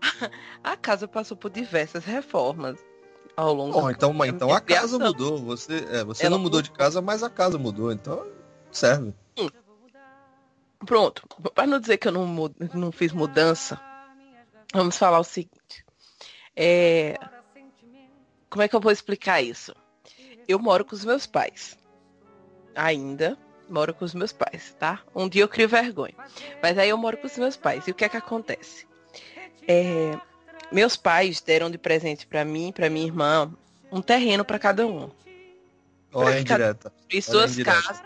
[0.64, 2.78] A casa passou por diversas reformas
[3.36, 5.38] ao longo Bom, então, mas então a casa mudou.
[5.38, 6.62] Você, é, você Ela não mudou mudou.
[6.62, 7.90] de casa, mas a casa mudou.
[7.92, 8.26] Então
[8.70, 9.14] serve.
[10.86, 11.22] Pronto,
[11.54, 13.78] para não dizer que eu não, não fiz mudança,
[14.72, 15.84] vamos falar o seguinte.
[16.56, 17.16] É,
[18.48, 19.74] Como é que eu vou explicar isso?
[20.48, 21.78] Eu moro com os meus pais.
[22.74, 23.36] Ainda
[23.68, 25.00] moro com os meus pais, tá?
[25.14, 26.14] Um dia eu crio vergonha.
[26.62, 27.86] Mas aí eu moro com os meus pais.
[27.86, 28.86] E o que é que acontece?
[29.68, 30.18] É,
[30.72, 33.52] Meus pais deram de presente para mim e para minha irmã
[33.90, 35.10] um terreno para cada um.
[36.12, 36.92] Olha indireta.
[37.10, 37.82] E suas indireta.
[37.82, 38.02] casas.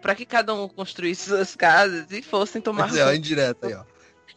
[0.00, 3.84] Para que cada um construísse suas casas e fossem tomar Pois é, indireta aí, ó.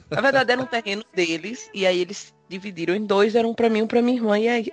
[0.09, 3.69] Na verdade, era um terreno deles, e aí eles dividiram em dois, eram um pra
[3.69, 4.39] mim e um pra minha irmã.
[4.39, 4.71] E aí,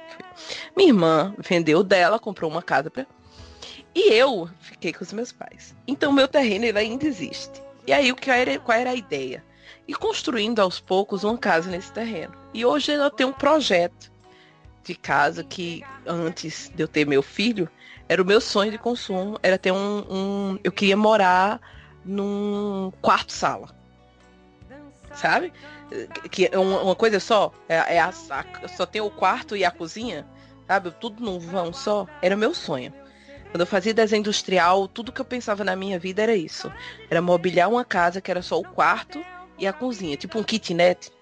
[0.76, 3.04] minha irmã vendeu dela, comprou uma casa pra.
[3.94, 5.74] E eu fiquei com os meus pais.
[5.86, 7.62] Então, meu terreno ele ainda existe.
[7.86, 9.44] E aí, o que era, qual era a ideia?
[9.86, 12.34] Ir construindo aos poucos uma casa nesse terreno.
[12.52, 14.10] E hoje eu tenho um projeto
[14.82, 17.68] de casa que, antes de eu ter meu filho,
[18.08, 20.04] era o meu sonho de consumo, era ter um.
[20.10, 21.60] um eu queria morar
[22.04, 23.68] num quarto-sala
[25.14, 25.52] sabe?
[26.30, 29.70] Que é uma, coisa só, é, é a, a- só tem o quarto e a
[29.70, 30.26] cozinha,
[30.66, 30.90] sabe?
[31.00, 32.06] Tudo num vão só.
[32.20, 32.92] Era meu sonho.
[33.54, 36.72] Quando eu fazia desenho industrial, tudo que eu pensava na minha vida era isso.
[37.08, 39.24] Era mobiliar uma casa que era só o quarto
[39.56, 41.12] e a cozinha, tipo um kitnet.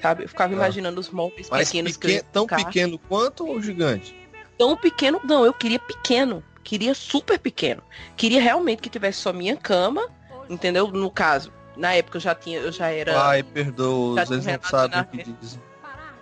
[0.00, 0.24] Sabe?
[0.24, 0.56] Eu ficava Ah.
[0.56, 4.16] imaginando os móveis Mas pequenos que pequen- ia tão pequeno quanto ou gigante?
[4.56, 7.82] tão pequeno, não, eu queria pequeno, queria super pequeno.
[8.16, 10.08] Queria realmente que tivesse só minha cama,
[10.48, 10.88] entendeu?
[10.88, 15.00] No caso, na época eu já tinha, eu já era, Ai, perdoa, tinha não sabem
[15.00, 15.60] o que dizem.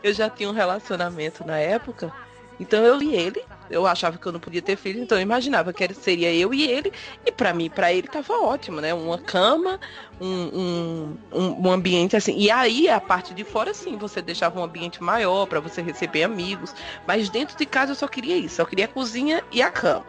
[0.02, 2.12] eu já tinha um relacionamento na época.
[2.58, 5.72] Então eu e ele, eu achava que eu não podia ter filho, então eu imaginava
[5.72, 6.92] que seria eu e ele,
[7.24, 8.92] e pra mim, pra ele tava ótimo, né?
[8.92, 9.78] Uma cama,
[10.20, 12.36] um, um, um, ambiente assim.
[12.36, 16.24] E aí a parte de fora, sim, você deixava um ambiente maior pra você receber
[16.24, 16.74] amigos.
[17.06, 20.04] Mas dentro de casa eu só queria isso, eu queria a cozinha e a cama.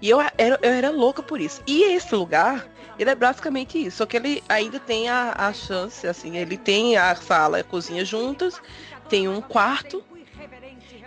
[0.00, 1.62] E eu era, eu era louca por isso.
[1.66, 2.66] E esse lugar,
[2.98, 3.98] ele é basicamente isso.
[3.98, 7.64] Só que ele ainda tem a, a chance, assim, ele tem a sala e a
[7.64, 8.60] cozinha juntas,
[9.08, 10.04] tem um quarto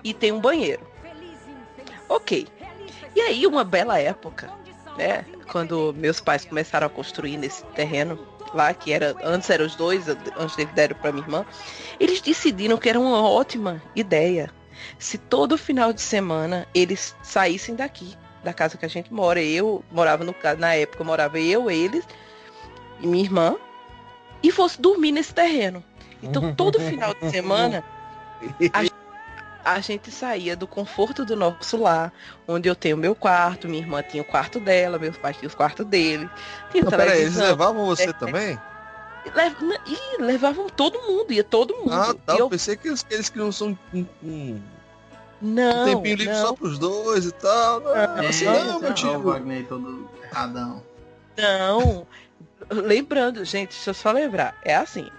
[0.04, 0.97] e tem um banheiro.
[2.10, 2.48] Ok.
[3.16, 4.52] E aí, uma bela época,
[4.98, 5.26] né?
[5.52, 8.20] Quando meus pais começaram a construir nesse terreno
[8.54, 11.46] lá, que era antes eram os dois, antes eles deram para minha irmã,
[12.00, 14.52] eles decidiram que era uma ótima ideia
[14.98, 19.42] se todo final de semana eles saíssem daqui, da casa que a gente mora.
[19.42, 22.06] Eu morava no caso, na época morava eu, eles
[23.00, 23.56] e minha irmã,
[24.42, 25.84] e fosse dormir nesse terreno.
[26.22, 27.84] Então todo final de semana
[28.74, 28.97] a gente
[30.12, 32.12] saía do conforto do nosso lar,
[32.48, 35.56] onde eu tenho meu quarto, minha irmã tinha o quarto dela, meus pais tinham os
[35.56, 36.30] quartos dele.
[36.72, 38.60] Tinha Não, peraí, eles levavam você é, também?
[39.86, 41.94] Ih, levavam todo mundo, ia todo mundo.
[41.94, 42.34] Ah, tá.
[42.34, 44.62] E Eu eu, pensei que eles, que eles só um, um, um
[45.42, 47.80] não, tempinho livre não, só pros dois e tal.
[47.82, 48.80] Não, Não, assim não, não, não.
[48.80, 49.20] meu o tio.
[49.22, 50.84] Wagner todo erradão.
[51.38, 52.08] Não.
[52.70, 54.58] Lembrando, gente, deixa eu só lembrar.
[54.64, 55.10] É assim.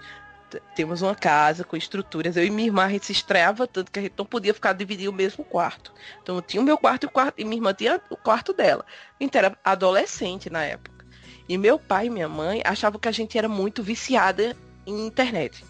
[0.75, 2.35] Temos uma casa com estruturas.
[2.37, 4.73] Eu e minha irmã, a gente se estreava tanto que a gente não podia ficar
[4.73, 5.93] dividir o mesmo quarto.
[6.21, 8.53] Então eu tinha o meu quarto e, o quarto, e minha irmã tinha o quarto
[8.53, 8.85] dela.
[9.19, 11.05] Gente era adolescente na época.
[11.47, 15.65] E meu pai e minha mãe achavam que a gente era muito viciada em internet.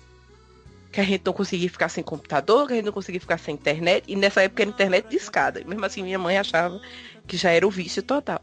[0.92, 3.54] Que a gente não conseguia ficar sem computador, que a gente não conseguia ficar sem
[3.54, 4.04] internet.
[4.08, 5.64] E nessa época era internet de escada.
[5.66, 6.82] Mesmo assim, minha mãe achava
[7.28, 8.42] que já era o vício total.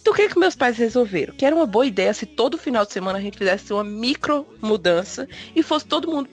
[0.00, 1.34] Então o que, é que meus pais resolveram?
[1.34, 4.46] Que era uma boa ideia se todo final de semana a gente fizesse uma micro
[4.62, 6.30] mudança e fosse todo mundo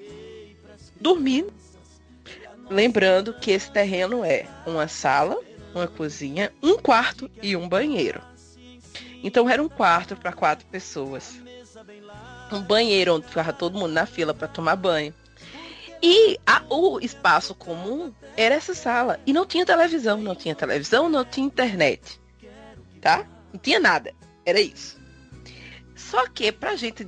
[1.01, 1.45] dormir.
[2.69, 5.37] Lembrando que esse terreno é uma sala,
[5.73, 8.21] uma cozinha, um quarto e um banheiro.
[9.23, 11.39] Então era um quarto para quatro pessoas.
[12.51, 15.13] Um banheiro onde ficava todo mundo na fila para tomar banho.
[16.07, 19.19] E a- o espaço comum era essa sala.
[19.25, 22.21] E não tinha televisão, não tinha televisão, não tinha internet.
[23.01, 23.25] Tá?
[23.51, 24.13] Não tinha nada.
[24.45, 24.99] Era isso.
[25.95, 27.07] Só que pra gente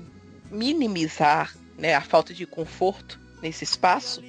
[0.50, 4.24] minimizar né, a falta de conforto nesse espaço,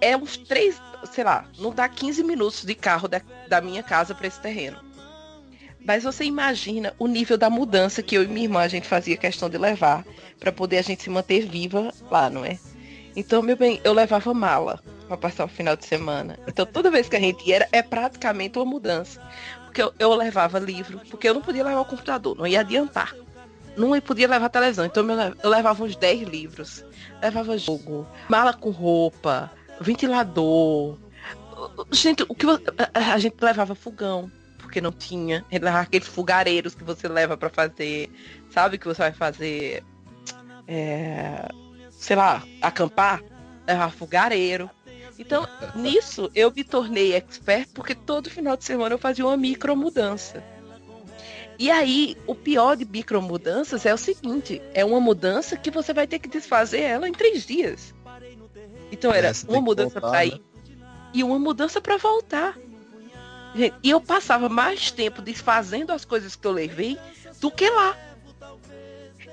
[0.00, 4.12] é uns três, sei lá, não dá 15 minutos de carro da, da minha casa
[4.12, 4.78] para esse terreno.
[5.84, 9.16] Mas você imagina o nível da mudança que eu e minha irmã a gente fazia
[9.16, 10.04] questão de levar
[10.40, 12.58] para poder a gente se manter viva lá, não é?
[13.14, 16.38] Então, meu bem, eu levava mala para passar o final de semana.
[16.46, 19.20] Então, toda vez que a gente ia, é praticamente uma mudança.
[19.64, 23.14] Porque eu, eu levava livro, porque eu não podia levar o computador, não ia adiantar.
[23.76, 26.84] Não podia levar televisão, então eu, le- eu levava uns 10 livros.
[27.22, 30.98] Levava jogo, mala com roupa, ventilador.
[31.90, 32.46] Gente, o que
[32.92, 35.44] a, gente levava fogão, porque não tinha.
[35.50, 38.10] Levava aqueles fogareiros que você leva para fazer,
[38.50, 39.82] sabe que você vai fazer,
[40.68, 41.48] é,
[42.02, 43.22] sei lá, acampar,
[43.64, 44.68] levava fogareiro.
[45.16, 49.76] Então, nisso eu me tornei expert porque todo final de semana eu fazia uma micro
[49.76, 50.42] mudança.
[51.56, 55.94] E aí, o pior de micro mudanças é o seguinte, é uma mudança que você
[55.94, 57.94] vai ter que desfazer ela em três dias.
[58.90, 60.26] Então era É, uma mudança para né?
[60.26, 60.42] ir
[61.14, 62.58] e uma mudança para voltar.
[63.54, 66.98] Gente, e eu passava mais tempo desfazendo as coisas que eu levei
[67.40, 67.96] do que lá.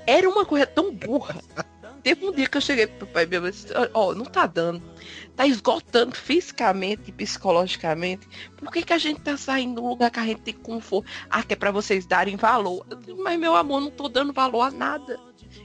[0.06, 1.36] Era uma coisa tão burra.
[2.02, 4.82] Teve um dia que eu cheguei pro pai mãe e disse, ó, não tá dando.
[5.36, 8.28] Tá esgotando fisicamente e psicologicamente.
[8.56, 11.08] Por que, que a gente tá saindo do lugar que a gente tem conforto?
[11.28, 12.86] Ah, que é pra vocês darem valor.
[13.18, 15.18] Mas meu amor, não tô dando valor a nada.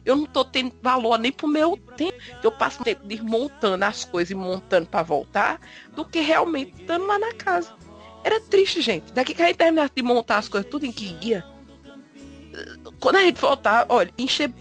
[0.04, 2.18] Eu não tô tendo valor nem pro meu tempo.
[2.44, 5.60] Eu passo tempo desmontando as coisas e montando pra voltar
[5.96, 7.74] do que realmente estando lá na casa.
[8.24, 9.14] Era triste, gente.
[9.14, 11.46] Daqui que a gente terminasse de montar as coisas tudo em que ia.
[13.00, 14.52] Quando a gente voltar, olha, encher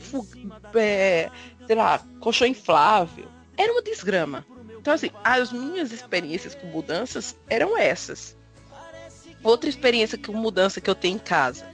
[0.74, 1.30] é,
[1.66, 3.26] sei lá, colchão inflável.
[3.56, 4.44] Era uma desgrama.
[4.78, 8.36] Então, assim, as minhas experiências com mudanças eram essas.
[9.42, 11.66] Outra experiência com mudança que eu tenho em casa.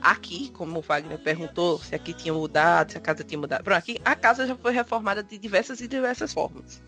[0.00, 3.64] Aqui, como o Wagner perguntou, se aqui tinha mudado, se a casa tinha mudado.
[3.64, 6.80] Pronto, aqui a casa já foi reformada de diversas e diversas formas.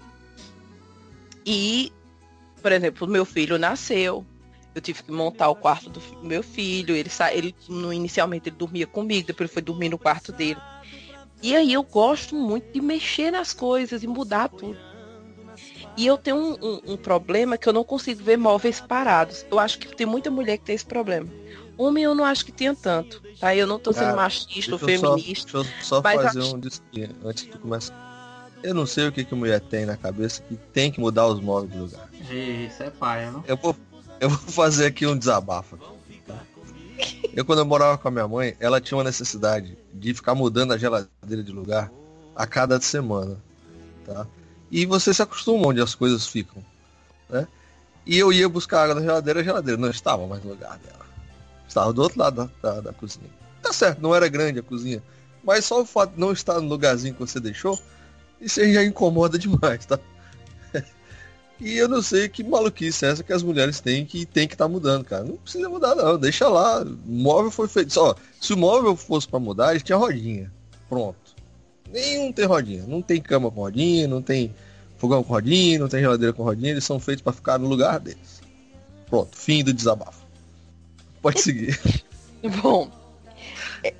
[1.45, 1.93] E,
[2.63, 4.25] por exemplo, meu filho nasceu.
[4.73, 6.95] Eu tive que montar o quarto do meu filho.
[6.95, 7.35] Ele, sa...
[7.35, 10.61] ele no, inicialmente ele dormia comigo, depois ele foi dormir no quarto dele.
[11.43, 14.79] E aí eu gosto muito de mexer nas coisas e mudar tudo.
[15.97, 19.45] E eu tenho um, um, um, problema que eu não consigo ver móveis parados.
[19.51, 21.29] Eu acho que tem muita mulher que tem esse problema.
[21.77, 23.23] Homem eu não acho que tenha tanto.
[23.39, 23.55] Tá?
[23.55, 25.51] Eu não tô sendo machista ou feminista.
[25.51, 26.57] Só, deixa eu só fazer acho...
[26.57, 28.51] um disclaimer antes de começar.
[28.63, 31.41] Eu não sei o que, que mulher tem na cabeça que tem que mudar os
[31.41, 32.09] móveis de lugar.
[32.31, 33.43] Isso é pai, não?
[33.47, 33.75] Eu vou,
[34.21, 35.79] eu vou fazer aqui um desabafo.
[35.79, 35.87] Tá?
[37.35, 40.73] Eu, quando eu morava com a minha mãe, ela tinha uma necessidade de ficar mudando
[40.73, 41.91] a geladeira de lugar
[42.35, 43.37] a cada semana.
[44.05, 44.27] Tá?
[44.71, 46.63] E você se acostuma onde as coisas ficam.
[47.29, 47.47] Né?
[48.05, 51.07] E eu ia buscar água na geladeira, a geladeira não estava mais no lugar dela.
[51.69, 53.31] Estava do outro lado da, da, da cozinha.
[53.63, 55.03] Tá certo, não era grande a cozinha.
[55.45, 57.79] Mas só o fato de não estar no lugarzinho que você deixou
[58.41, 59.99] isso aí já incomoda demais, tá?
[61.61, 64.55] E eu não sei que maluquice é essa que as mulheres têm que tem que
[64.55, 65.25] estar tá mudando, cara.
[65.25, 66.19] Não precisa mudar, não.
[66.19, 66.83] Deixa lá.
[66.83, 67.93] O móvel foi feito.
[67.93, 70.51] Só, se o móvel fosse para mudar, ele tinha rodinha.
[70.89, 71.19] Pronto.
[71.93, 72.85] Nenhum tem rodinha.
[72.87, 74.55] Não tem cama com rodinha, não tem
[74.97, 76.71] fogão com rodinha, não tem geladeira com rodinha.
[76.71, 78.41] Eles são feitos para ficar no lugar deles.
[79.07, 79.37] Pronto.
[79.37, 80.25] Fim do desabafo.
[81.21, 81.79] Pode seguir.
[82.63, 82.91] Bom,
[83.85, 83.93] é,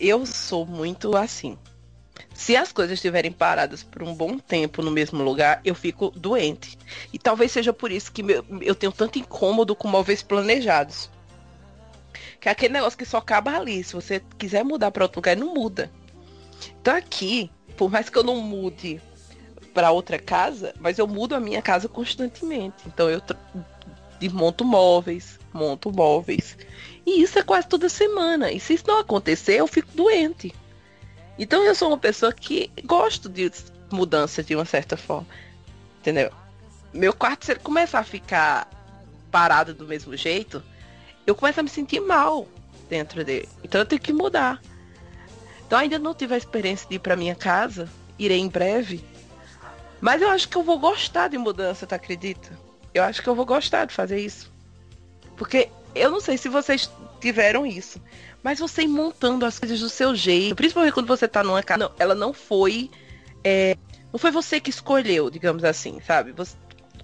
[0.00, 1.56] eu sou muito assim.
[2.34, 6.76] Se as coisas estiverem paradas por um bom tempo no mesmo lugar, eu fico doente.
[7.12, 11.08] E talvez seja por isso que meu, eu tenho tanto incômodo com móveis planejados.
[12.40, 13.82] Que é aquele negócio que só acaba ali.
[13.84, 15.90] Se você quiser mudar para outro lugar, não muda.
[16.80, 19.00] Então aqui, por mais que eu não mude
[19.72, 22.76] para outra casa, mas eu mudo a minha casa constantemente.
[22.86, 23.22] Então eu
[24.18, 26.58] desmonto móveis, monto móveis.
[27.06, 28.50] E isso é quase toda semana.
[28.50, 30.52] E se isso não acontecer, eu fico doente.
[31.38, 33.50] Então eu sou uma pessoa que gosto de
[33.90, 35.26] mudança de uma certa forma.
[36.00, 36.30] Entendeu?
[36.92, 38.68] Meu quarto, se ele começar a ficar
[39.30, 40.62] parado do mesmo jeito,
[41.26, 42.46] eu começo a me sentir mal
[42.88, 43.48] dentro dele.
[43.62, 44.60] Então eu tenho que mudar.
[45.66, 47.88] Então ainda não tive a experiência de ir para minha casa.
[48.18, 49.04] Irei em breve.
[50.00, 52.56] Mas eu acho que eu vou gostar de mudança, tu acredita?
[52.92, 54.52] Eu acho que eu vou gostar de fazer isso.
[55.36, 56.90] Porque eu não sei se vocês
[57.24, 58.00] tiveram isso.
[58.42, 61.84] Mas você ir montando as coisas do seu jeito, principalmente quando você tá numa casa.
[61.84, 62.90] Não, ela não foi.
[63.42, 63.76] É,
[64.12, 66.32] não foi você que escolheu, digamos assim, sabe?
[66.32, 66.54] Você,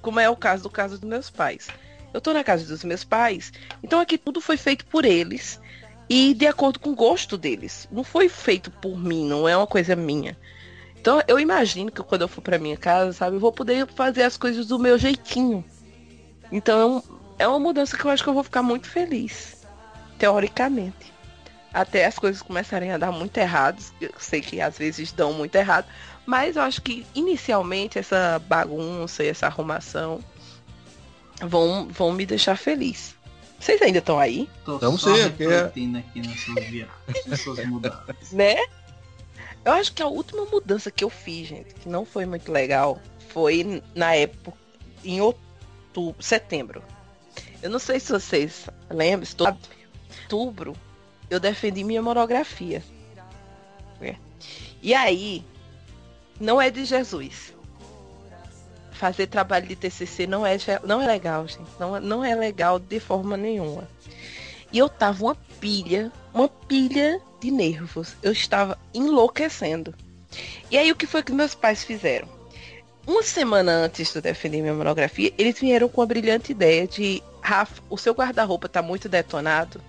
[0.02, 1.68] como é o caso do caso dos meus pais.
[2.12, 3.52] Eu tô na casa dos meus pais,
[3.82, 5.60] então aqui tudo foi feito por eles
[6.08, 7.88] e de acordo com o gosto deles.
[7.90, 10.36] Não foi feito por mim, não é uma coisa minha.
[11.00, 14.24] Então eu imagino que quando eu for para minha casa, sabe, eu vou poder fazer
[14.24, 15.64] as coisas do meu jeitinho.
[16.50, 17.02] Então
[17.38, 19.59] é uma mudança que eu acho que eu vou ficar muito feliz,
[20.20, 21.12] teoricamente
[21.72, 23.92] até as coisas começarem a dar muito errados.
[24.00, 25.86] Eu sei que às vezes dão muito errado,
[26.26, 30.20] mas eu acho que inicialmente essa bagunça e essa arrumação
[31.40, 33.14] vão, vão me deixar feliz.
[33.58, 34.48] Vocês ainda estão aí?
[34.64, 35.60] Tô Estamos só sim, é.
[35.60, 38.32] aqui nas suas viagens, nas suas mudanças.
[38.32, 38.56] Né?
[39.64, 42.98] Eu acho que a última mudança que eu fiz, gente, que não foi muito legal,
[43.28, 44.56] foi na época,
[45.04, 46.82] em outubro, setembro.
[47.62, 49.46] Eu não sei se vocês lembram, estou
[50.10, 50.76] outubro
[51.28, 52.82] eu defendi minha monografia.
[54.00, 54.16] É.
[54.82, 55.44] E aí,
[56.40, 57.54] não é de Jesus.
[58.92, 61.70] Fazer trabalho de TCC não é, não é legal, gente.
[61.78, 63.88] Não, não é legal de forma nenhuma.
[64.72, 68.16] E eu tava uma pilha, uma pilha de nervos.
[68.22, 69.94] Eu estava enlouquecendo.
[70.70, 72.28] E aí, o que foi que meus pais fizeram?
[73.06, 77.22] Uma semana antes de eu defender minha monografia, eles vieram com a brilhante ideia de
[77.40, 79.80] Rafa, o seu guarda-roupa tá muito detonado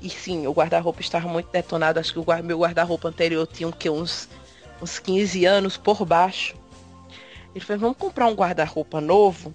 [0.00, 2.00] e sim, o guarda-roupa estava muito detonado.
[2.00, 4.28] Acho que o meu guarda-roupa anterior tinha um, que, uns,
[4.80, 6.56] uns 15 anos por baixo.
[7.54, 9.52] Ele falou, vamos comprar um guarda-roupa novo?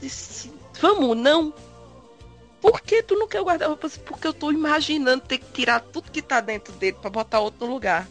[0.00, 1.54] Disse, vamos, não.
[2.60, 3.88] Por que tu não quer o guarda-roupa?
[4.04, 7.66] Porque eu tô imaginando ter que tirar tudo que tá dentro dele para botar outro
[7.66, 8.06] lugar.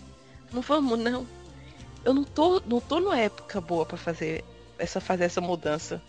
[0.51, 1.27] Não vamos, não.
[2.03, 4.43] Eu não tô, não tô numa época boa para fazer
[4.79, 6.01] essa fazer essa mudança.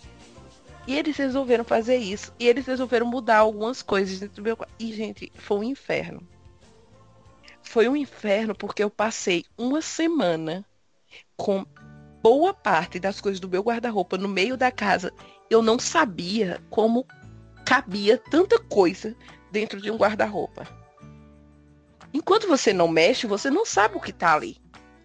[0.86, 2.32] E eles resolveram fazer isso.
[2.38, 4.74] E eles resolveram mudar algumas coisas dentro do meu quarto.
[4.78, 6.26] E, gente, foi um inferno.
[7.62, 10.64] Foi um inferno porque eu passei uma semana
[11.36, 11.64] com
[12.22, 15.12] boa parte das coisas do meu guarda-roupa no meio da casa.
[15.48, 17.06] Eu não sabia como
[17.64, 19.14] cabia tanta coisa
[19.50, 20.66] dentro de um guarda-roupa.
[22.12, 24.58] Enquanto você não mexe, você não sabe o que tá ali.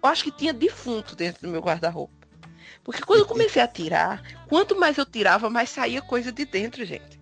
[0.04, 2.17] Eu acho que tinha defunto dentro do meu guarda-roupa.
[2.88, 6.86] Porque quando eu comecei a tirar, quanto mais eu tirava, mais saía coisa de dentro,
[6.86, 7.20] gente.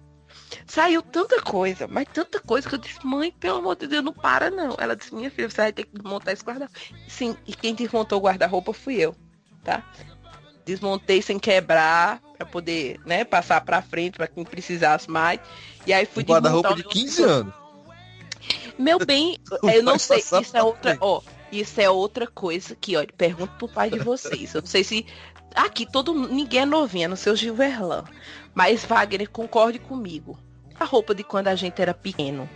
[0.67, 4.13] Saiu tanta coisa, mas tanta coisa que eu disse, mãe, pelo amor de Deus, não
[4.13, 4.75] para não.
[4.77, 6.79] Ela disse, minha filha, você vai ter que desmontar esse guarda-roupa.
[7.07, 9.15] Sim, e quem desmontou o guarda-roupa fui eu,
[9.63, 9.83] tá?
[10.63, 15.39] Desmontei sem quebrar, Pra poder, né, passar pra frente pra quem precisasse mais.
[15.87, 17.53] E aí fui guarda-roupa de o meu 15 anos.
[18.77, 19.37] Meu bem,
[19.73, 23.69] eu não sei, isso é outra, ó, isso é outra coisa que, ó, pergunto pro
[23.69, 24.53] pai de vocês.
[24.53, 25.05] Eu não sei se
[25.55, 28.03] aqui todo ninguém é novinha, no seu Gilverlan,
[28.53, 30.37] mas Wagner concorde comigo.
[30.79, 32.49] A roupa de quando a gente era pequeno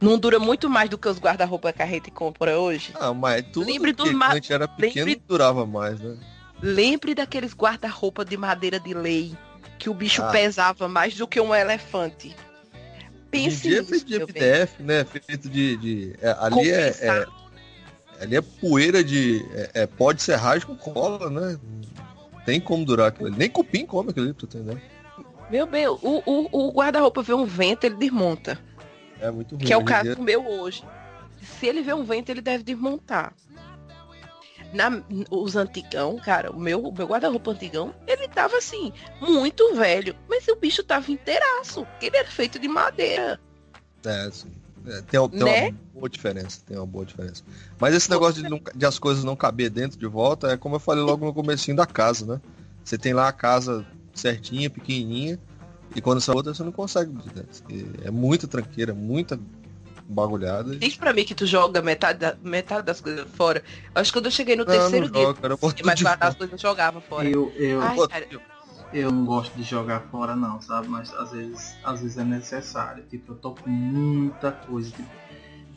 [0.00, 2.92] não dura muito mais do que os guarda-roupa que a gente compra hoje.
[3.00, 5.98] Ah, mas tudo Lembre que do ma- quando a gente era pequeno lembre- durava mais,
[5.98, 6.16] né?
[6.62, 9.34] Lembre daqueles guarda-roupa de madeira de lei
[9.78, 10.30] que o bicho Ah.
[10.30, 12.36] pesava mais do que um elefante.
[13.30, 14.14] Pense dia é nisso, de.
[14.22, 15.04] FDF, né?
[15.04, 15.76] Feito de.
[15.76, 17.32] de- é, ali é, é- Compensado.
[18.20, 19.44] Ali é poeira de.
[19.52, 21.58] É, é pó de serragem com cola, né?
[22.44, 23.36] Tem como durar aquilo ali.
[23.36, 24.80] Nem cupim come aquilo ali, tu entender.
[25.50, 28.58] Meu bem, o, o, o guarda-roupa vê um vento, ele desmonta.
[29.20, 29.64] É muito ruim.
[29.64, 30.82] Que é o caso dia- do meu hoje.
[31.40, 33.32] Se ele vê um vento, ele deve desmontar.
[34.72, 34.90] Na,
[35.30, 40.14] os antigão, cara, o meu, meu guarda-roupa antigão, ele tava assim, muito velho.
[40.28, 41.86] Mas o bicho tava inteiraço.
[41.86, 43.40] porque Ele era feito de madeira.
[44.04, 44.52] É, assim,
[44.86, 45.62] é, tem, tem Né?
[45.70, 47.42] uma boa diferença, tem uma boa diferença.
[47.80, 50.76] Mas esse negócio de, não- de as coisas não caber dentro de volta é como
[50.76, 52.40] eu falei logo no comecinho da casa, né?
[52.84, 55.38] Você tem lá a casa certinha, pequenininha,
[55.94, 57.12] e quando você outra você não consegue.
[57.34, 57.44] né?
[58.04, 59.38] É muita tranqueira, muita
[60.08, 60.76] bagulhada.
[60.76, 63.62] Diz pra mim que tu joga metade, da- metade das coisas fora.
[63.94, 66.18] Eu acho que quando eu cheguei no Não, terceiro não dia, cara, eu mas as
[66.18, 66.34] fora.
[66.34, 67.28] coisas eu jogava fora.
[67.28, 68.26] Eu, eu, Ai, cara,
[68.98, 70.88] eu não gosto de jogar fora não, sabe?
[70.88, 73.04] Mas às vezes, às vezes é necessário.
[73.04, 74.90] Tipo, eu tô com muita coisa.
[74.90, 75.08] Tipo,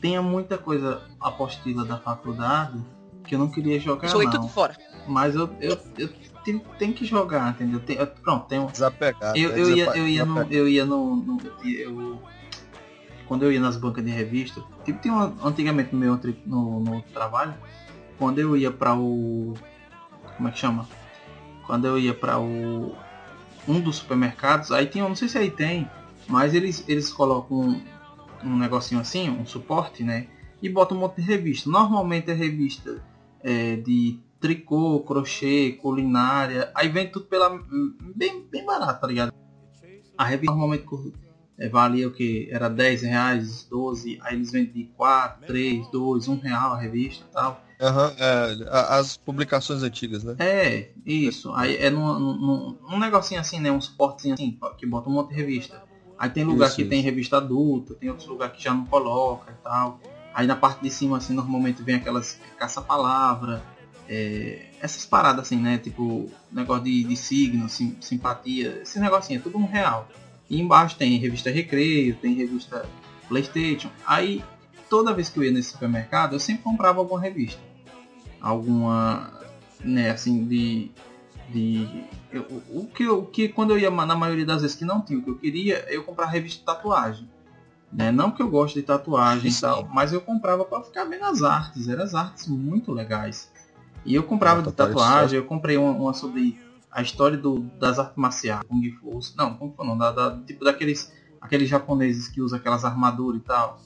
[0.02, 2.80] tinha muita coisa apostila da faculdade
[3.26, 4.34] que eu não queria jogar joguei não.
[4.34, 4.76] tudo fora.
[5.08, 6.10] Mas eu, eu, eu
[6.44, 7.80] tenho, tenho que jogar, entendeu?
[7.80, 9.38] Tem- eu- pronto, tem um, Desapegado.
[9.38, 10.42] eu, é eu, ia, eu ia no.
[10.52, 11.16] Eu ia no.
[11.16, 12.22] no- eu,
[13.28, 17.02] quando eu ia nas bancas de revista, tipo, tinha uma, antigamente no meu no, no
[17.04, 17.54] trabalho,
[18.18, 19.54] quando eu ia para o.
[20.36, 20.88] Como é que chama?
[21.66, 22.96] Quando eu ia para o.
[23.68, 25.90] Um dos supermercados, aí tinha, não sei se aí tem,
[26.28, 27.82] mas eles, eles colocam um,
[28.44, 30.28] um negocinho assim, um suporte, né?
[30.62, 31.70] E botam um monte de revista.
[31.70, 33.02] Normalmente é revista
[33.42, 36.72] é, de tricô, crochê, culinária.
[36.76, 37.50] Aí vem tudo pela.
[38.16, 39.34] bem, bem barato, tá ligado?
[40.18, 40.86] A revista normalmente
[41.58, 42.48] é, valia o que?
[42.52, 47.26] Era 10 reais, 12, aí eles vendem de 4, 3, 2, 1 real a revista
[47.30, 47.69] e tal.
[47.82, 50.36] Aham, é, as publicações antigas, né?
[50.38, 51.54] É, isso.
[51.54, 53.72] Aí é num, num, num negocinho assim, né?
[53.72, 55.82] Um suportezinho assim, que bota um monte de revista.
[56.18, 56.90] Aí tem lugar Isso, que isso.
[56.90, 60.02] tem revista adulta, tem outros lugares que já não coloca e tal.
[60.34, 63.64] Aí na parte de cima, assim, normalmente vem aquelas caça-palavra,
[64.10, 65.78] é, essas paradas assim, né?
[65.78, 70.10] Tipo, negócio de, de signo, sim- simpatia, esse negocinho, é tudo um real.
[70.50, 72.86] E embaixo tem revista Recreio, tem revista
[73.30, 73.90] Playstation.
[74.06, 74.44] Aí,
[74.90, 77.69] toda vez que eu ia nesse supermercado, eu sempre comprava alguma revista.
[78.42, 79.32] Alguma,
[79.84, 80.92] né, assim, de...
[81.52, 84.86] de eu- o, que eu, o que quando eu ia, na maioria das vezes que
[84.86, 87.30] não tinha o que eu queria, eu comprava revista de tatuagem.
[87.92, 88.12] Né?
[88.12, 91.42] Não que eu gosto de tatuagem e tal, mas eu comprava para ficar vendo as
[91.42, 91.88] artes.
[91.90, 93.52] Eram as artes muito legais.
[94.06, 96.60] E eu comprava de tatuagem tatuagem, eu comprei uma, uma sobre
[96.92, 99.20] a história do, das artes marciais, Kung Fu.
[99.36, 103.44] Não, Kung Fu não, da, da- tipo daqueles aqueles japoneses que usam aquelas armaduras e
[103.44, 103.82] tal.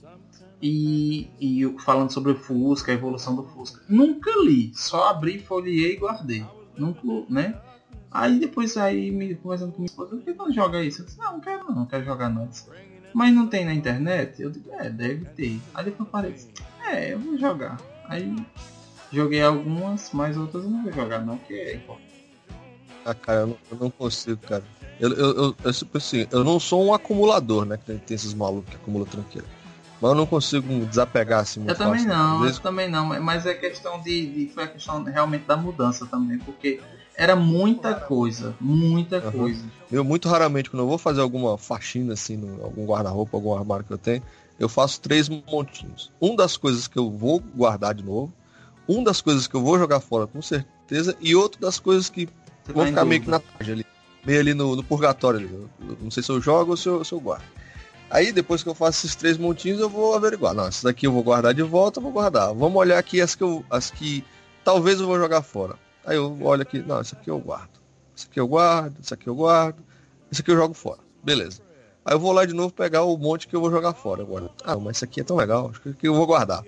[0.65, 3.81] E, e falando sobre o Fusca, a evolução do Fusca.
[3.89, 6.45] Nunca li, só abri, folhei e guardei.
[6.77, 7.61] Nunca, né?
[8.09, 11.01] Aí depois aí me conversando com minha esposa, por que não joga isso?
[11.01, 12.47] Eu disse, não, não quero não, não quero jogar não.
[12.47, 12.69] Disse,
[13.13, 14.41] Mas não tem na internet?
[14.41, 15.59] Eu digo, é, deve ter.
[15.73, 16.33] Aí depois parei
[16.87, 17.77] é, eu vou jogar.
[18.05, 18.33] Aí
[19.11, 22.13] joguei algumas, mas outras eu não vou jogar não, porque é importante.
[23.03, 24.63] Ah, cara, eu não, eu não consigo, cara.
[24.97, 27.75] Eu, eu, eu, eu, tipo assim, eu não sou um acumulador, né?
[27.75, 29.47] Que tem, tem esses malucos que acumulam tranqueira.
[30.03, 32.09] Mas eu não consigo desapegar assim muito Eu também fácil.
[32.09, 35.55] não, Às eu também não, mas é questão de, de- Foi a questão realmente da
[35.55, 36.81] mudança também, porque
[37.15, 39.31] era muita coisa, muita Aham.
[39.31, 39.65] coisa.
[39.89, 43.85] eu muito raramente, quando eu vou fazer alguma faxina, assim, no, algum guarda-roupa, algum armário
[43.85, 44.21] que eu tenho,
[44.59, 46.11] eu faço três montinhos.
[46.21, 48.33] Um das coisas que eu vou guardar de novo,
[48.89, 52.27] um das coisas que eu vou jogar fora com certeza, e outro das coisas que
[52.65, 53.85] Você vão tá ficar meio que na tarde ali.
[54.25, 55.49] Meio ali no, no purgatório ali.
[55.49, 57.45] Eu- eu não sei se eu jogo ou se eu, se eu guardo.
[58.13, 60.53] Aí depois que eu faço esses três montinhos, eu vou averiguar.
[60.53, 62.53] Não, essa daqui eu vou guardar de volta, vou guardar.
[62.53, 64.23] Vamos olhar aqui as que, eu, as que
[64.63, 65.73] talvez eu vou jogar fora.
[66.05, 67.71] Aí eu olho aqui, não, essa aqui eu guardo.
[68.15, 69.83] Essa aqui eu guardo, essa aqui eu guardo,
[70.31, 70.99] essa aqui eu jogo fora.
[71.23, 71.59] Beleza.
[72.05, 74.47] Aí eu vou lá de novo pegar o monte que eu vou jogar fora agora.
[74.63, 76.63] Ah, mas isso aqui é tão legal, acho que eu vou guardar.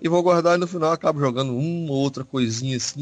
[0.00, 3.00] E vou guardar e no final acabo jogando uma ou outra coisinha assim.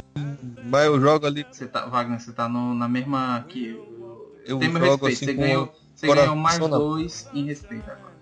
[0.64, 3.76] Mas eu jogo ali, Você tá, Wagner, você tá no- na mesma que
[4.46, 4.58] eu.
[4.58, 7.44] Tem meu jogo respeito, assim você com ganhou, você coração ganhou mais na- dois em
[7.46, 8.12] respeito agora.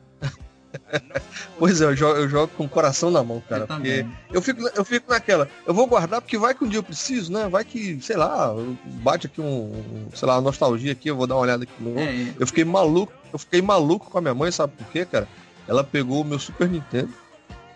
[1.58, 3.62] Pois é, eu jogo, eu jogo com o coração na mão, cara.
[3.62, 5.48] Eu porque eu fico, eu fico naquela.
[5.66, 7.48] Eu vou guardar porque vai que um dia eu preciso, né?
[7.48, 8.54] Vai que, sei lá,
[9.02, 11.98] bate aqui um, sei lá, uma nostalgia aqui, eu vou dar uma olhada aqui no.
[11.98, 15.28] É, Eu fiquei maluco, eu fiquei maluco com a minha mãe, sabe por quê, cara?
[15.68, 17.12] Ela pegou o meu Super Nintendo,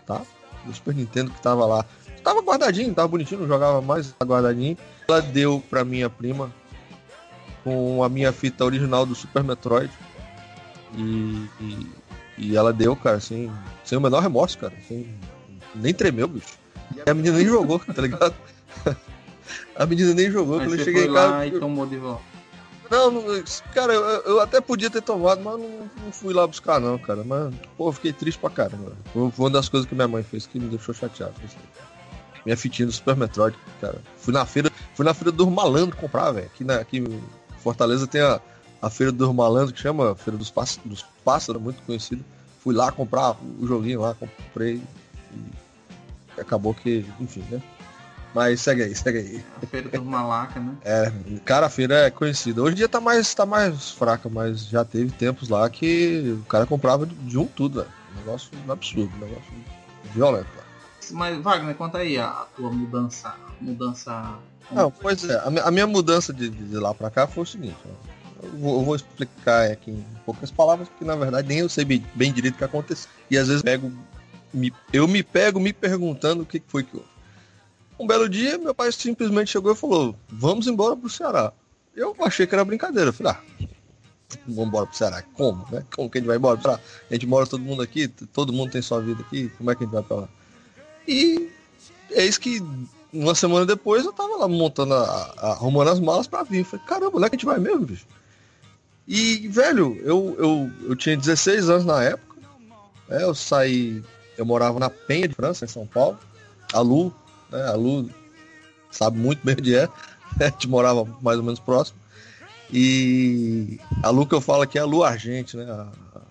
[0.05, 0.21] tá?
[0.67, 1.85] O Super Nintendo que tava lá.
[2.23, 4.75] Tava guardadinho, tava bonitinho, não jogava mais, tava guardadinho.
[5.07, 6.51] Ela deu pra minha prima
[7.65, 9.91] com a minha fita original do Super Metroid.
[10.95, 11.91] E, e,
[12.37, 13.51] e ela deu, cara, assim,
[13.83, 14.73] sem o menor remorso, cara.
[14.77, 15.11] Assim,
[15.73, 16.59] nem tremeu, bicho.
[16.95, 18.35] E a menina nem jogou, tá ligado?
[19.75, 20.59] A menina nem jogou.
[20.59, 21.29] Quando eu cheguei foi em casa.
[21.29, 22.23] lá e tomou de volta.
[22.89, 23.43] Não, não,
[23.73, 27.23] cara, eu, eu até podia ter tomado, mas não, não fui lá buscar não, cara.
[27.23, 28.93] Mas, pô, eu fiquei triste pra caramba.
[29.11, 31.33] Foi uma das coisas que minha mãe fez que me deixou chateado.
[31.43, 31.57] assim.
[32.45, 34.01] Minha fitinha do Super Metroid, cara.
[34.17, 36.45] Fui na feira, fui na feira do Malandro comprar, velho.
[36.45, 37.03] Aqui, na, aqui
[37.65, 38.39] Fortaleza tem a,
[38.79, 42.23] a feira do Malandro, que chama Feira dos, Páss- dos Pássaros, muito conhecida.
[42.59, 44.79] Fui lá comprar o joguinho lá, comprei.
[46.37, 47.59] E acabou que, enfim, né?
[48.35, 49.43] Mas segue aí, segue aí.
[49.63, 50.75] A feira dos malaca, né?
[50.83, 51.11] É,
[51.43, 52.61] cara, a feira é conhecida.
[52.61, 56.45] Hoje em dia tá mais, tá mais fraca, mas já teve tempos lá que o
[56.45, 57.91] cara comprava de, um tudo, velho.
[58.13, 59.53] Um negócio absurdo, um negócio
[60.13, 60.63] violento lá.
[61.11, 63.33] Mas, Wagner, conta aí a tua mudança.
[63.59, 64.35] Mudança.
[64.71, 67.45] Não, pois é, a, mi- a minha mudança de, de- lá pra cá foi o
[67.45, 68.45] seguinte, ó.
[68.45, 71.85] eu, vou, eu vou explicar aqui em poucas palavras, porque na verdade nem eu sei
[71.85, 73.09] bem, bem direito o que aconteceu.
[73.29, 73.91] E às vezes pego,
[74.53, 77.07] me- eu me pego me perguntando o que foi que houve.
[77.99, 81.53] Um belo dia, meu pai simplesmente chegou e falou, vamos embora pro Ceará.
[81.95, 83.65] Eu achei que era brincadeira, eu falei, ah,
[84.47, 85.21] vamos embora pro Ceará.
[85.35, 85.85] Como, né?
[85.95, 86.79] Como que a gente vai embora Ceará?
[87.09, 89.83] A gente mora todo mundo aqui, todo mundo tem sua vida aqui, como é que
[89.83, 90.29] a gente vai pra lá?
[91.07, 91.49] E
[92.09, 92.61] eis que
[93.15, 95.03] uma semana depois eu tava lá montando, a,
[95.37, 96.59] a- arrumando as malas pra vir.
[96.59, 98.05] Eu falei, caramba, onde é que a gente vai mesmo, bicho?
[99.07, 102.35] E, velho, eu, eu, eu tinha 16 anos na época.
[103.07, 104.03] né, eu saí,
[104.37, 106.17] eu morava na Penha de França, em São Paulo.
[106.73, 107.13] A Lu,
[107.51, 108.09] né, a Lu
[108.91, 109.87] sabe muito bem onde é.
[110.39, 111.97] A gente morava mais ou menos próximo.
[112.73, 115.63] E a Lu que eu falo aqui é a Lu Argente, né?
[115.71, 116.21] A, a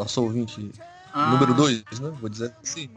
[0.00, 0.70] nossa ouvinte
[1.14, 2.12] Ah, número 2, né?
[2.20, 2.90] Vou dizer assim.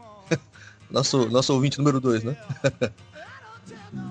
[0.90, 2.36] Nosso, nosso ouvinte número 2, né?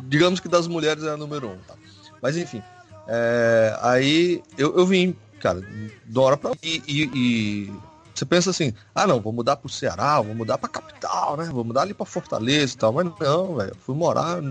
[0.08, 1.76] Digamos que das mulheres é a número 1, um, tá?
[2.22, 2.62] Mas enfim.
[3.08, 5.62] é, aí eu, eu vim, cara,
[6.10, 7.74] uma hora pra e, e, e
[8.14, 11.50] você pensa assim, ah não, vou mudar pro Ceará, vou mudar pra capital, né?
[11.52, 12.94] Vou mudar ali pra Fortaleza e tal.
[12.94, 13.76] Mas não, velho.
[13.86, 14.42] Fui morar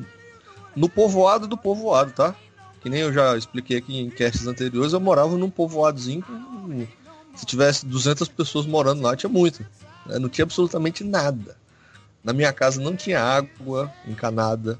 [0.76, 2.34] no povoado do povoado, tá?
[2.82, 6.22] Que nem eu já expliquei aqui em castes anteriores, eu morava num povoadozinho
[7.34, 9.64] se tivesse 200 pessoas morando lá, tinha muito.
[10.06, 10.18] né?
[10.18, 11.56] Não tinha absolutamente nada.
[12.24, 14.78] Na minha casa não tinha água encanada.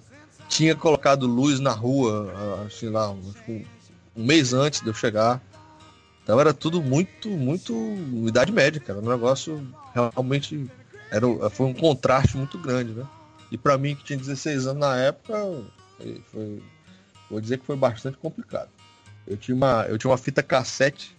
[0.49, 3.67] Tinha colocado luz na rua, ah, sei lá, um, que
[4.17, 5.43] um mês antes de eu chegar.
[6.23, 7.75] Então era tudo muito, muito
[8.27, 8.99] idade média, cara.
[8.99, 10.71] Um negócio realmente
[11.11, 13.07] era, foi um contraste muito grande, né?
[13.51, 15.35] E pra mim que tinha 16 anos na época,
[16.33, 16.63] foi-
[17.31, 18.71] vou dizer que foi bastante complicado.
[19.27, 21.15] Eu tinha uma, eu tinha uma fita cassete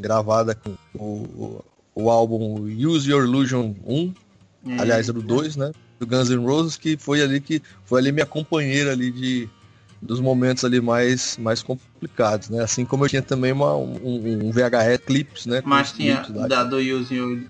[0.00, 1.64] gravada com o, o,
[2.04, 4.14] o álbum Use Your Illusion 1,
[4.66, 5.72] é, aliás, era o 2, né?
[5.98, 9.48] Do Guns N' Roses, que foi ali que foi ali minha companheira ali de
[10.00, 12.62] dos momentos ali mais mais complicados, né?
[12.62, 15.62] Assim como eu tinha também uma, um, um VHS clips, né?
[15.64, 16.48] Mas tinha clipes lá.
[16.48, 17.42] da do Use Your.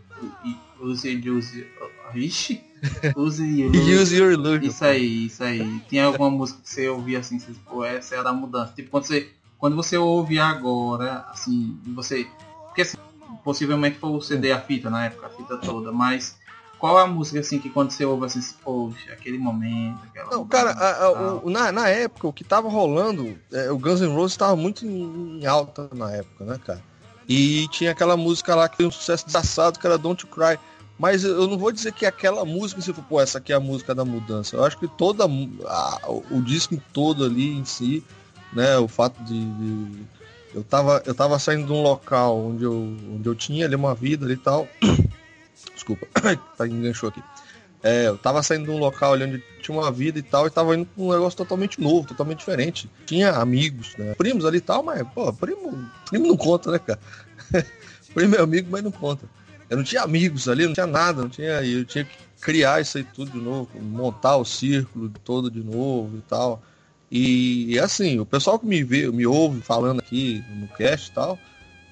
[0.80, 1.66] Use Use.
[2.14, 2.62] Ixi!
[3.16, 3.74] Use Your.
[3.74, 4.68] Use Your Illusion.
[4.68, 5.80] Isso aí, isso aí.
[5.88, 8.72] Tinha alguma música que você ouvia assim, você, pô, essa era a mudança.
[8.74, 12.26] Tipo, quando você, quando você ouve agora, assim, você.
[12.66, 12.98] Porque assim,
[13.44, 16.36] possivelmente foi o CD a fita na época, a fita toda, mas
[16.82, 20.32] qual é a música assim que quando você ouve assim, poxa, aquele momento, aquela.
[20.32, 21.12] Não, cara, a- a-
[21.44, 24.84] o- na, na época, o que tava rolando, é, o Guns N' Roses tava muito
[24.84, 26.82] em, alta na época, né, cara?
[27.28, 30.58] E tinha aquela música lá que foi um sucesso desassado, que era Don't You Cry.
[30.98, 33.60] Mas eu não vou dizer que aquela música, se for, pô, essa aqui é a
[33.60, 34.56] música da mudança.
[34.56, 38.02] Eu acho que toda a o, disco todo ali em si,
[38.52, 40.02] né, o fato de, de-
[40.52, 42.74] eu tava eu tava saindo de um local onde eu
[43.14, 44.68] onde eu tinha ali uma vida ali e tal.
[45.74, 46.06] Desculpa,
[46.56, 47.22] tá enganchou aqui.
[47.82, 50.50] É, eu tava saindo de um local ali onde tinha uma vida e tal, e
[50.50, 52.88] tava indo pra um negócio totalmente novo, totalmente diferente.
[53.06, 54.14] Tinha amigos, né?
[54.14, 57.00] Primos ali e tal, mas, pô, primo, primo não conta, né, cara?
[58.14, 59.26] primo é amigo, mas não conta.
[59.68, 61.64] Eu não tinha amigos ali, não tinha nada, não tinha.
[61.64, 66.18] Eu tinha que criar isso aí tudo de novo, montar o círculo todo de novo
[66.18, 66.62] e tal.
[67.10, 71.38] E assim, o pessoal que me vê, me ouve falando aqui no cast e tal,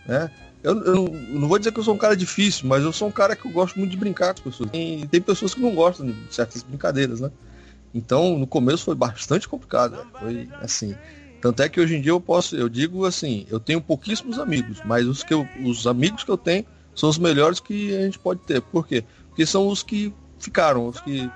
[0.07, 0.31] né?
[0.63, 0.95] Eu, eu
[1.31, 3.47] não, vou dizer que eu sou um cara difícil, mas eu sou um cara que
[3.47, 4.71] eu gosto muito de brincar com as pessoas.
[4.75, 7.31] E tem pessoas que não gostam de certas brincadeiras, né?
[7.95, 9.97] Então, no começo foi bastante complicado.
[9.97, 10.05] né?
[10.19, 10.95] Foi assim.
[11.41, 14.83] Tanto é que hoje em dia eu posso, eu digo assim, eu tenho pouquíssimos amigos,
[14.85, 18.19] mas os que eu, os amigos que eu tenho são os melhores que a gente
[18.19, 18.61] pode ter.
[18.61, 19.03] Por quê?
[19.29, 21.31] Porque são os que ficaram, os que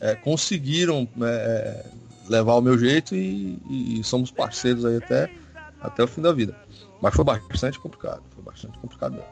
[0.00, 1.84] é, conseguiram é,
[2.28, 5.30] levar o meu jeito e, e, somos parceiros aí até,
[5.80, 6.54] até o fim da vida.
[7.06, 9.28] Mas foi bastante complicado, foi bastante complicado mesmo.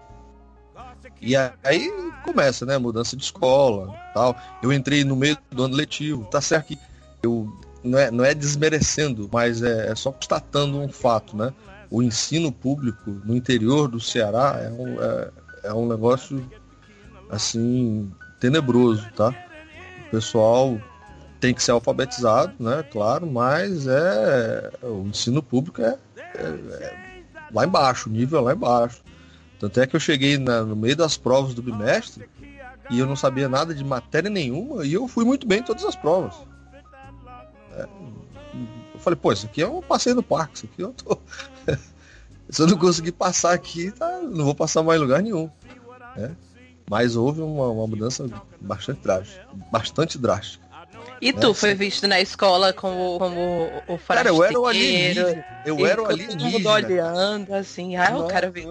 [1.20, 2.78] E aí começa, né?
[2.78, 4.36] Mudança de escola tal.
[4.62, 6.24] Eu entrei no meio do ano letivo.
[6.26, 6.78] Tá certo que
[7.20, 7.52] eu
[7.82, 11.52] não é, não é desmerecendo, mas é, é só constatando um fato, né?
[11.90, 15.30] O ensino público no interior do Ceará é um, é,
[15.64, 16.48] é um negócio
[17.28, 18.08] assim
[18.38, 19.34] tenebroso, tá?
[20.06, 20.80] O pessoal
[21.40, 22.84] tem que ser alfabetizado, né?
[22.84, 27.13] Claro, mas é o ensino público é, é, é
[27.52, 29.02] lá embaixo, o nível é lá embaixo.
[29.58, 32.28] Tanto é que eu cheguei na, no meio das provas do bimestre
[32.90, 35.84] e eu não sabia nada de matéria nenhuma e eu fui muito bem em todas
[35.84, 36.34] as provas.
[37.72, 37.88] É,
[38.94, 41.18] eu falei, pô, isso aqui é um passeio no parque, isso aqui eu tô.
[42.50, 45.50] Se eu não conseguir passar aqui, tá, não vou passar mais em lugar nenhum.
[46.14, 46.36] Né?
[46.88, 48.26] Mas houve uma, uma, mudança
[48.60, 49.46] bastante drástica.
[49.72, 50.63] Bastante drástica.
[51.24, 55.44] E tu foi visto na escola como, como o Cara, eu era o alienígena.
[55.64, 56.38] Eu era o alienígena.
[56.38, 58.70] Todo mundo olhando assim, ah, o cara veio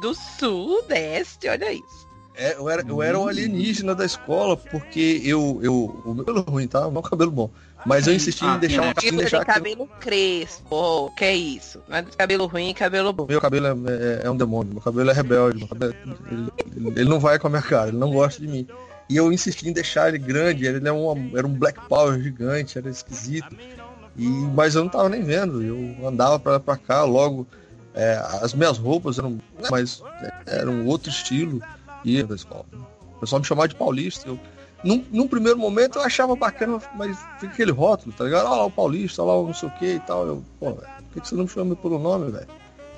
[0.00, 2.08] do sudeste, olha isso.
[2.34, 6.02] É, eu, era, eu era o alienígena da escola, porque eu, eu.
[6.02, 6.86] O meu cabelo ruim, tá?
[6.86, 7.50] O meu cabelo bom.
[7.84, 11.82] Mas eu insisti ah, em deixar uma tipo deixar cabelo crespo, que é isso?
[11.86, 13.26] Não é cabelo ruim cabelo bom.
[13.28, 15.94] Meu cabelo é, é, é, um demônio, meu cabelo é rebelde, cabelo,
[16.30, 18.66] ele, ele, ele, não vai com a minha cara, ele não gosta de mim.
[19.12, 22.78] E eu insisti em deixar ele grande, ele é uma, era um black power gigante,
[22.78, 23.54] era esquisito.
[24.16, 27.46] E, mas eu não tava nem vendo, eu andava pra, pra cá, logo
[27.92, 29.38] é, as minhas roupas eram
[29.70, 30.02] mas
[30.46, 31.60] eram outro estilo
[32.02, 32.64] e da escola.
[33.16, 34.26] O pessoal me chamava de paulista.
[34.26, 34.40] Eu,
[34.82, 38.46] num, num, primeiro momento eu achava bacana, mas fica aquele rótulo, tá ligado?
[38.46, 40.26] Olha lá o paulista, olha lá o não sei o que e tal.
[40.26, 42.48] Eu, pô, véio, por que, que você não me chama pelo nome, velho?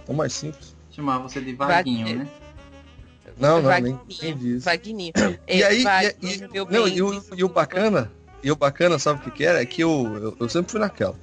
[0.07, 0.77] Tão mais simples.
[0.93, 2.29] Chamava você de Vaguinho, né?
[3.37, 4.59] Não, não, nem, nem.
[4.59, 5.12] Vaguinho.
[5.49, 5.85] E aí,
[6.22, 8.11] e, e, não, e, o, e o bacana,
[8.43, 9.61] e o bacana, sabe o que, que era?
[9.61, 11.16] É que eu, eu, eu sempre fui naquela.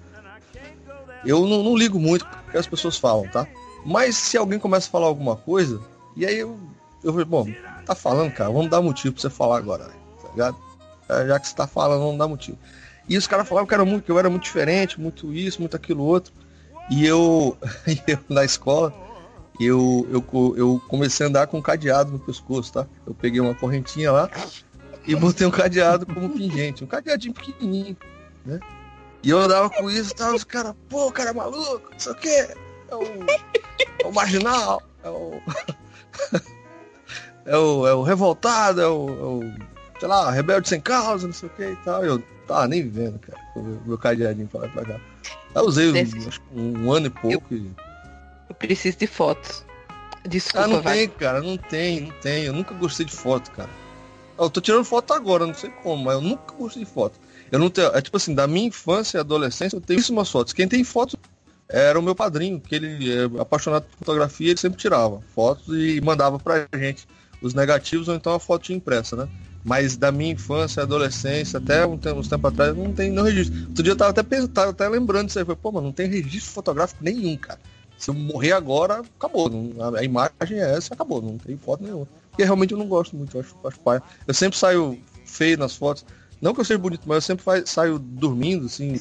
[1.25, 3.47] Eu não, não ligo muito porque as pessoas falam, tá?
[3.85, 5.79] Mas se alguém começa a falar alguma coisa,
[6.15, 6.57] e aí eu,
[7.03, 7.47] eu falei, bom,
[7.85, 10.57] tá falando, cara, vamos dar motivo pra você falar agora, tá ligado?
[11.09, 12.57] É, já que você tá falando, vamos dar motivo.
[13.07, 15.75] E os caras falavam que, era muito, que eu era muito diferente, muito isso, muito
[15.75, 16.33] aquilo outro.
[16.89, 17.57] E eu,
[18.07, 18.93] eu na escola,
[19.59, 22.87] eu, eu, eu comecei a andar com um cadeado no pescoço, tá?
[23.05, 24.29] Eu peguei uma correntinha lá
[25.05, 27.97] e botei um cadeado como pingente, um cadeadinho pequenininho,
[28.45, 28.59] né?
[29.23, 32.15] E eu andava com isso, tava os caras, pô, cara é maluco, não sei o
[32.15, 32.47] quê
[32.91, 33.03] é o,
[34.03, 35.41] é o marginal, é o,
[37.45, 39.53] é o, é o revoltado, é o, é o,
[39.99, 42.03] sei lá, rebelde sem causa, não sei o que e tal.
[42.03, 44.99] Eu tava nem vendo, cara, o meu cadeadinho pra lá e pra cá.
[45.55, 45.91] Eu usei
[46.53, 47.53] um, um, ano e pouco.
[47.53, 47.71] Eu, e...
[48.51, 49.65] eu preciso de fotos.
[50.27, 50.97] Desculpa, ah, não vai.
[50.97, 52.43] tem, cara, não tem, não tem.
[52.43, 53.69] Eu nunca gostei de foto, cara.
[54.37, 57.19] Eu tô tirando foto agora, não sei como, mas eu nunca gostei de foto.
[57.51, 57.87] Eu não tenho.
[57.87, 60.53] É tipo assim, da minha infância e adolescência, eu tenho muitas fotos.
[60.53, 61.15] Quem tem fotos
[61.67, 66.01] era o meu padrinho, que ele é apaixonado por fotografia, ele sempre tirava fotos e
[66.01, 67.07] mandava pra gente
[67.41, 69.27] os negativos ou então a foto impressa, né?
[69.63, 73.59] Mas da minha infância, adolescência, até um tempo, uns tempos atrás, não tem não registro.
[73.67, 75.45] Outro dia eu tava até, pensando, até lembrando disso aí.
[75.45, 77.59] Falei, pô, mas não tem registro fotográfico nenhum, cara.
[78.01, 79.47] Se eu morrer agora, acabou.
[79.47, 81.21] Não, a imagem é essa acabou.
[81.21, 82.07] Não tem foto nenhuma.
[82.31, 84.03] Porque realmente eu não gosto muito, eu acho, acho.
[84.27, 86.03] Eu sempre saio feio nas fotos.
[86.41, 88.95] Não que eu seja bonito, mas eu sempre saio dormindo, assim.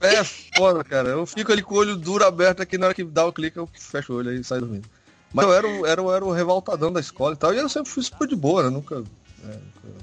[0.00, 1.10] É foda, cara.
[1.10, 3.56] Eu fico ali com o olho duro aberto aqui na hora que dá o clique,
[3.56, 4.88] eu fecho o olho aí e saio dormindo.
[5.32, 7.92] Mas eu era, o, era, era o revoltadão da escola e tal, e eu sempre
[7.92, 8.70] fui super de boa, né?
[8.70, 9.98] Nunca, é, nunca,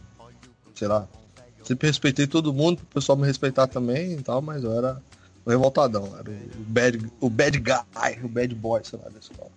[0.73, 1.05] sei lá,
[1.65, 5.01] sempre respeitei todo mundo, o pessoal me respeitar também e tal, mas eu era
[5.45, 9.51] o revoltadão, era o bad, o bad guy, o bad boy, sei lá, da escola.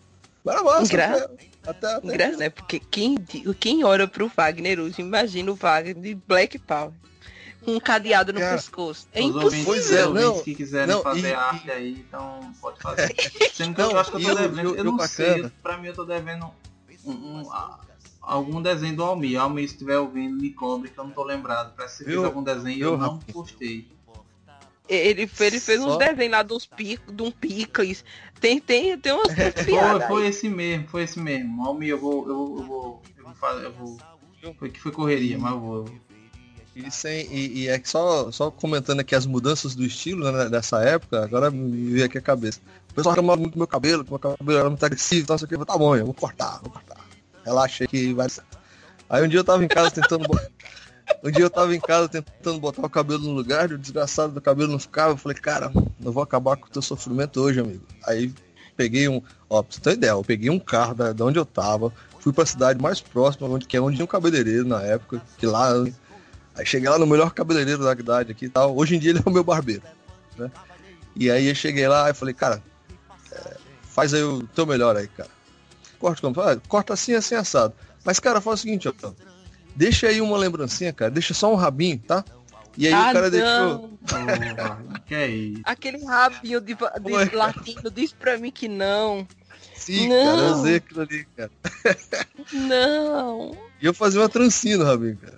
[0.46, 1.30] Era massa, Engra...
[1.64, 2.36] até, até, até...
[2.36, 2.50] né?
[2.50, 3.16] Porque quem,
[3.58, 6.92] quem olha pro Wagner hoje, imagina o Wagner de Black Power
[7.66, 9.08] um cadeado no Cara, pescoço.
[9.12, 9.64] É impossível.
[9.64, 13.14] Pois é, não, que quiserem não, fazer e, arte aí, então pode fazer.
[13.52, 15.34] Sendo que não, eu acho que eu tô eu, devendo, eu, eu não bacana.
[15.34, 16.48] sei, pra mim eu tô devendo
[17.04, 17.50] um, um,
[18.22, 19.40] algum desenho do Almir.
[19.40, 21.74] Almir, se estiver ouvindo, me cobre que eu não tô lembrado.
[21.76, 23.88] Parece que você fez algum desenho e eu, eu não postei.
[24.88, 25.72] Ele, ele fez Só...
[25.72, 28.04] uns desenhos lá dos picos, de um picles.
[28.40, 31.64] Tem, tem, tem umas é, foi, foi esse mesmo, foi esse mesmo.
[31.64, 33.98] Almir, eu vou, eu, eu vou, eu vou fazer, eu vou.
[34.58, 35.84] Foi que foi correria, mas eu vou.
[36.76, 40.50] E, sem, e, e, é que só, só comentando aqui as mudanças do estilo né,
[40.50, 42.60] dessa época, agora me veio aqui a cabeça.
[42.90, 45.46] O pessoal reclamava muito do meu cabelo, que meu cabelo era muito agressivo, então, sei
[45.46, 46.98] o que, tá bom, eu vou cortar, vou cortar.
[47.46, 48.42] Relaxa que vai ser.
[49.08, 50.28] Aí um dia eu tava em casa tentando
[51.22, 54.32] Um dia eu tava em casa tentando botar o cabelo no lugar, e o desgraçado
[54.32, 55.12] do cabelo não ficava.
[55.12, 55.72] Eu falei, cara,
[56.04, 57.84] eu vou acabar com o teu sofrimento hoje, amigo.
[58.04, 58.32] Aí
[58.76, 59.22] peguei um.
[59.48, 62.32] Ó, pra você ter ideia, eu peguei um carro da, de onde eu tava, fui
[62.32, 65.72] pra cidade mais próxima, onde, que é onde tinha um cabeleireiro na época, que lá.
[66.54, 68.76] Aí cheguei lá no melhor cabeleireiro da cidade aqui e tal.
[68.76, 69.82] Hoje em dia ele é o meu barbeiro,
[70.36, 70.50] né?
[71.14, 72.62] E aí eu cheguei lá e falei, cara,
[73.32, 75.30] é, faz aí o teu melhor aí, cara.
[75.98, 76.40] Corta como?
[76.40, 77.74] Ah, corta assim, assim, assado.
[78.04, 78.92] Mas, cara, faz o seguinte, ó.
[79.76, 81.10] Deixa aí uma lembrancinha, cara.
[81.10, 82.24] Deixa só um rabinho, tá?
[82.78, 83.30] E aí Ah, o cara não.
[83.30, 83.98] deixou.
[85.06, 85.62] Que é isso?
[85.64, 87.30] Aquele rabinho de, de Ué.
[87.32, 89.26] latino diz pra mim que não.
[89.74, 90.24] Sim, Não.
[90.24, 91.50] cara, eu usei aquilo ali, cara.
[92.52, 93.56] Não.
[93.80, 95.36] E eu fazia uma trancinha no rabinho, cara.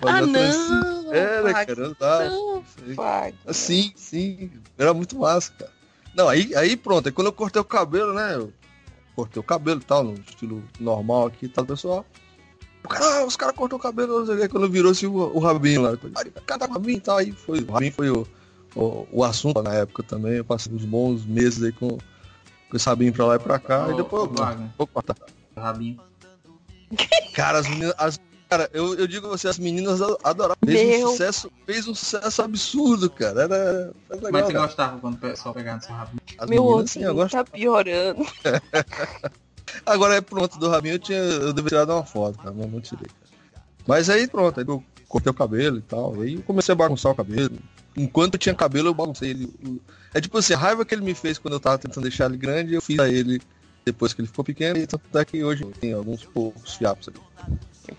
[0.00, 0.80] Fazia Ah, uma trancinha.
[0.80, 1.14] não.
[1.14, 2.30] Era, Wagner, cara, eu dava.
[2.30, 3.32] Não.
[3.46, 4.50] Assim, sim.
[4.76, 5.70] Era muito massa, cara.
[6.14, 7.06] Não, aí, aí pronto.
[7.06, 8.34] Aí quando eu cortei o cabelo, né?
[8.34, 8.52] Eu
[9.14, 12.04] cortei o cabelo e tal, no estilo normal aqui e tal, pessoal.
[12.90, 15.82] Ah, os caras cortou o cabelo, não sei o que, quando virou-se o, o rabinho
[15.82, 15.92] lá.
[16.46, 17.60] Cada rabinho e tal, aí foi.
[17.60, 18.26] O rabinho foi o,
[18.74, 20.34] o, o assunto na época também.
[20.34, 23.86] Eu passei uns bons meses aí com, com esse rabinho pra lá e pra cá.
[23.86, 24.68] Ô, e depois eu Wagner.
[24.76, 25.16] vou cortar.
[25.56, 25.98] Rabinho.
[27.34, 27.94] Cara, as meninas.
[27.98, 30.54] As, cara, eu, eu digo a você, as meninas adoraram.
[30.64, 31.08] Fez Meu.
[31.08, 33.42] um sucesso, fez um sucesso absurdo, cara.
[33.42, 34.46] Era, era Mas legal.
[34.46, 34.66] você cara.
[34.66, 36.20] gostava quando o pessoal pegava no seu rabinho?
[36.38, 37.32] As Meu meninas, sim, eu ouvido gosto.
[37.34, 38.26] tá piorando.
[39.84, 42.80] Agora é pronto, do rabinho eu, tinha, eu deveria tirar uma foto, cara, mas não
[42.80, 43.06] tirei.
[43.06, 43.64] cara.
[43.86, 46.20] Mas aí pronto, aí eu cortei o cabelo e tal.
[46.20, 47.58] Aí eu comecei a bagunçar o cabelo.
[47.96, 49.52] Enquanto eu tinha cabelo, eu baguncei ele.
[50.12, 52.36] É tipo assim, a raiva que ele me fez quando eu tava tentando deixar ele
[52.36, 53.40] grande, eu fiz a ele
[53.84, 57.20] depois que ele ficou pequeno, e tanto é que hoje tem alguns poucos fiapos ali.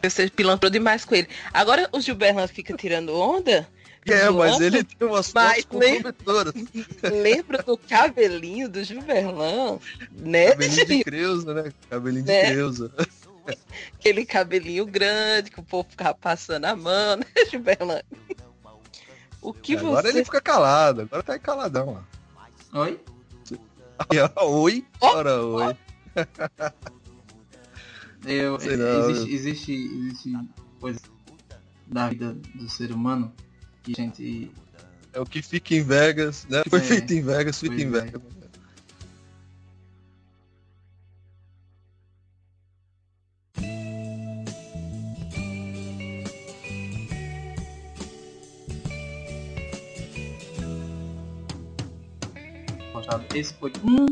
[0.04, 1.30] Você pilantrou demais com ele.
[1.54, 3.66] Agora o Gilberto fica tirando onda.
[4.08, 6.54] É, mas ele tem umas Mas fotos lem- comprometedoras.
[7.12, 9.80] Lembra do cabelinho do Gilberlan?
[10.12, 11.04] Né, Cabelinho de?
[11.04, 11.74] Creuza, né?
[11.90, 12.52] Cabelinho de Né?
[12.52, 12.92] Creuza.
[13.94, 18.02] Aquele cabelinho grande que o povo ficava passando a mão, né, Gilberlan?
[19.42, 20.18] O que Agora você...
[20.18, 22.04] ele fica calado, agora tá aí caladão lá.
[22.82, 23.00] Oi?
[24.36, 24.86] Ó, Oi?
[25.02, 25.78] Ora, oi.
[28.26, 30.34] Eu, existe, existe, existe
[30.82, 31.00] coisa
[31.86, 33.32] da vida do ser humano
[33.94, 34.52] que a gente.
[35.14, 36.64] É o que fica em Vegas, né?
[36.70, 36.84] Foi É.
[36.84, 37.90] feito em Vegas, fica em.
[37.90, 38.22] Vegas.
[52.94, 53.24] gostava.
[53.34, 54.06] Esse foi um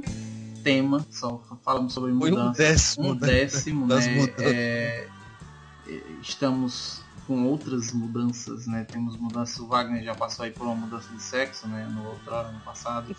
[0.63, 2.57] tema, só falamos sobre Foi um mudança.
[2.57, 3.27] décimo, um né?
[3.27, 3.95] décimo, né?
[3.95, 4.37] mudanças.
[4.43, 5.07] É,
[6.21, 8.83] estamos com outras mudanças, né?
[8.83, 11.87] Temos mudanças, o Wagner já passou aí por uma mudança de sexo, né?
[11.91, 13.15] No outro ano passado.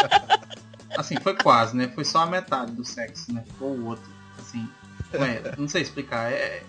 [0.96, 1.88] assim, foi quase, né?
[1.88, 3.44] Foi só a metade do sexo, né?
[3.46, 4.10] Ficou o outro.
[4.38, 4.68] Assim,
[5.12, 6.32] é, não sei explicar.
[6.32, 6.64] É,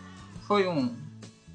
[0.47, 0.95] foi um,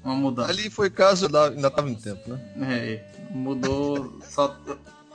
[0.03, 0.49] uma mudança.
[0.49, 2.39] Ali foi caso, da- ainda tava em tempo, né?
[2.61, 4.57] É, mudou só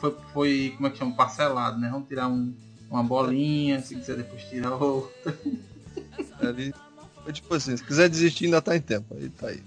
[0.01, 1.88] foi, foi como é que chama parcelado, né?
[1.90, 2.53] Vamos tirar um,
[2.90, 5.38] uma bolinha, se quiser depois tirar outra.
[6.40, 6.74] Ali
[7.22, 9.14] foi tipo assim, se quiser desistir ainda tá em tempo.
[9.14, 9.62] Aí tá aí.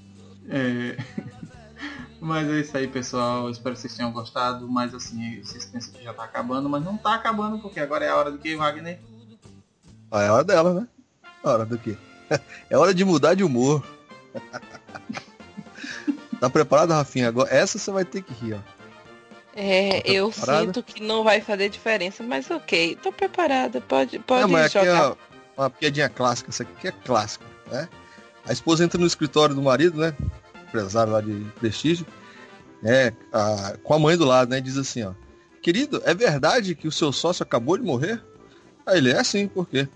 [0.49, 0.97] É,
[2.19, 3.45] Mas é isso aí, pessoal.
[3.45, 4.67] Eu espero que vocês tenham gostado.
[4.67, 8.09] Mas assim, vocês pensam que já tá acabando, mas não tá acabando, porque agora é
[8.09, 8.99] a hora do que, Wagner?
[10.11, 10.87] Ah, é hora dela, né?
[11.43, 11.95] É hora do quê?
[12.71, 13.85] É hora de mudar de humor.
[16.39, 17.27] tá preparado, Rafinha?
[17.27, 18.59] Agora, essa você vai ter que rir, ó.
[19.55, 23.79] É, Tá eu sinto que não vai fazer diferença, mas ok, tô preparada.
[23.79, 25.07] Pode, pode Não, mas aqui é jogar.
[25.09, 25.17] uma,
[25.57, 27.87] uma piadinha clássica, essa aqui é clássica, né?
[28.47, 30.13] A esposa entra no escritório do marido, né?
[30.67, 32.05] Empresário lá de prestígio,
[32.81, 33.11] né?
[33.33, 34.57] a- com a mãe do lado, né?
[34.59, 35.13] e Diz assim, ó.
[35.61, 38.21] Querido, é verdade que o seu sócio acabou de morrer?
[38.85, 39.87] Aí ele, é sim, por quê?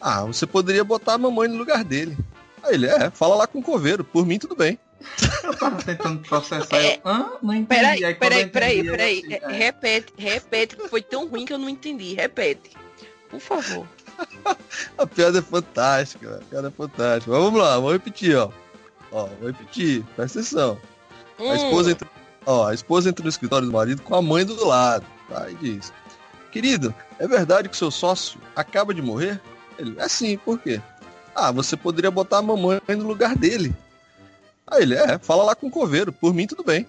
[0.00, 2.16] Ah, você poderia botar a mamãe no lugar dele.
[2.62, 4.78] Aí ele, é, fala lá com o coveiro, por mim tudo bem.
[5.42, 6.76] Eu tava tentando processar.
[6.80, 7.32] Eu, Hã?
[7.42, 7.66] Não entendi.
[7.80, 9.18] Peraí, Aí, peraí, entendi, peraí, peraí.
[9.18, 9.52] assim, é.
[9.56, 12.14] Repete, repete, que foi tão ruim que eu não entendi.
[12.14, 12.70] Repete.
[13.30, 13.86] Por favor.
[14.98, 17.30] A piada é fantástica, a piada é fantástica.
[17.30, 18.50] Mas vamos lá, vou repetir, ó.
[19.10, 20.78] Ó, vou repetir, presta atenção.
[21.38, 22.08] A Hum, esposa entra,
[22.46, 25.04] ó, a esposa entra no escritório do marido com a mãe do lado.
[25.28, 25.50] Tá?
[25.50, 25.92] E diz:
[26.50, 29.40] Querido, é verdade que seu sócio acaba de morrer?
[29.78, 30.80] Ele, é sim, por quê?
[31.34, 33.74] Ah, você poderia botar a mamãe no lugar dele.
[34.66, 36.86] Aí ele, é, fala lá com o coveiro, por mim tudo bem.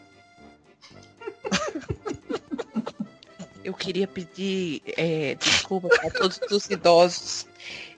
[3.64, 7.48] Eu queria pedir é, desculpa para todos os idosos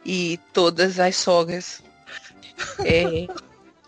[0.06, 1.82] e todas as sogras.
[2.86, 3.28] É,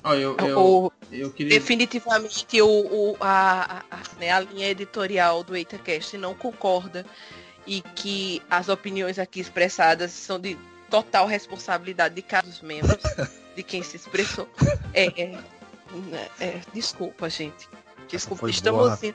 [0.03, 1.57] Ó, eu, eu, o- eu queria.
[1.59, 2.67] definitivamente o,
[3.11, 7.05] o- a, a- né, a linha editorial do EitaCast não concorda
[7.65, 10.57] e que as opiniões aqui expressadas são de
[10.89, 12.97] total responsabilidade de cada um dos membros,
[13.55, 14.47] de quem se expressou.
[14.93, 15.39] É, é,
[16.39, 17.67] é, desculpa, gente.
[18.07, 19.13] Desculpa, estamos, boa, em-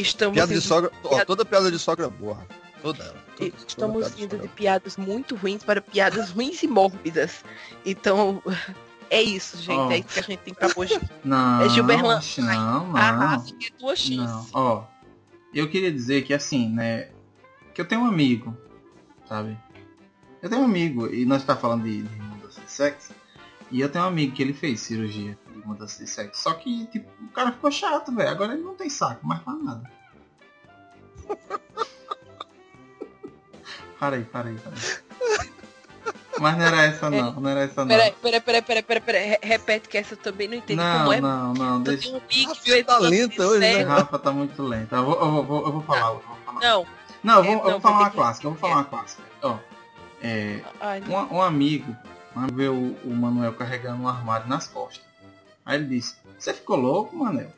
[0.00, 2.46] estamos Piada de sogra, ó, toda piada de sogra é boa.
[2.82, 3.12] Toda ela.
[3.36, 4.54] toda- toda Estamos piada indo de chorando.
[4.54, 7.44] piadas muito ruins para piadas ruins e mórbidas.
[7.86, 8.42] Então,
[9.08, 9.70] é isso, gente.
[9.78, 9.90] Ó.
[9.92, 11.00] É isso que a gente tem pra hoje.
[11.22, 12.96] Não, É Gilberlan- não, não.
[12.96, 14.16] Arrasa que é tua X.
[14.16, 14.84] Não, ó.
[15.54, 17.10] Eu queria dizer que assim, né?
[17.74, 18.56] Que eu tenho um amigo,
[19.28, 19.56] sabe?
[20.42, 23.12] Eu tenho um amigo, e nós tá falando de, de mudança de sexo.
[23.72, 26.42] E eu tenho um amigo que ele fez cirurgia de mudança de sexo.
[26.42, 28.28] Só que, tipo, o cara ficou chato, velho.
[28.30, 29.90] Agora ele não tem saco mais pra nada.
[33.98, 34.78] para aí, para aí, para aí.
[36.38, 37.88] Mas não era essa não, não era essa não.
[37.88, 39.26] Peraí, peraí, peraí, peraí, peraí, peraí.
[39.28, 41.20] Re- Repete que essa eu também não entendi Não, como é.
[41.20, 42.08] não, não, Tu deixa.
[42.10, 43.82] um amigo A que filha fez tá de hoje, né?
[43.82, 44.94] Rafa tá muito lento.
[44.94, 46.60] Eu vou, eu vou, eu vou, falar, eu vou falar.
[46.60, 46.86] Não.
[47.22, 48.84] Não, eu vou, É, eu vou não, falar uma que- clássica, eu vou falar uma
[48.84, 49.22] clássica.
[49.42, 49.58] Ó,
[50.22, 51.14] é, Ai, não.
[51.14, 51.96] um, um amigo
[52.40, 55.02] amigo vê o, o Manuel carregando um armário nas costas.
[55.64, 57.52] Aí ele disse, você ficou louco, Manuel?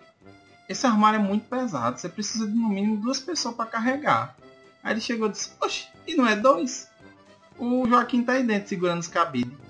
[0.68, 4.36] Esse armário é muito pesado, você precisa de no mínimo duas pessoas para carregar.
[4.82, 6.90] Aí ele chegou e disse, oxe, e não é dois?
[7.58, 9.63] O Joaquim tá aí dentro segurando os cabides.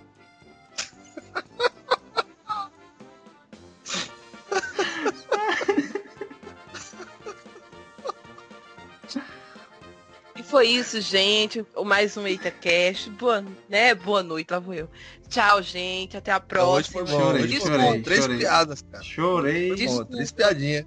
[10.55, 11.67] Foi isso, gente.
[11.75, 13.11] O Mais um EitaCast.
[13.11, 13.93] Boa, né?
[13.93, 14.89] Boa noite, lá vou eu.
[15.29, 16.17] Tchau, gente.
[16.17, 17.05] Até a próxima.
[17.05, 18.03] Chorei, Hoje foi chorei, bom.
[18.03, 18.39] Três chorei.
[18.39, 19.03] piadas, cara.
[19.03, 19.75] Chorei.
[19.75, 20.13] Desculpa.
[20.13, 20.85] três piadinhas.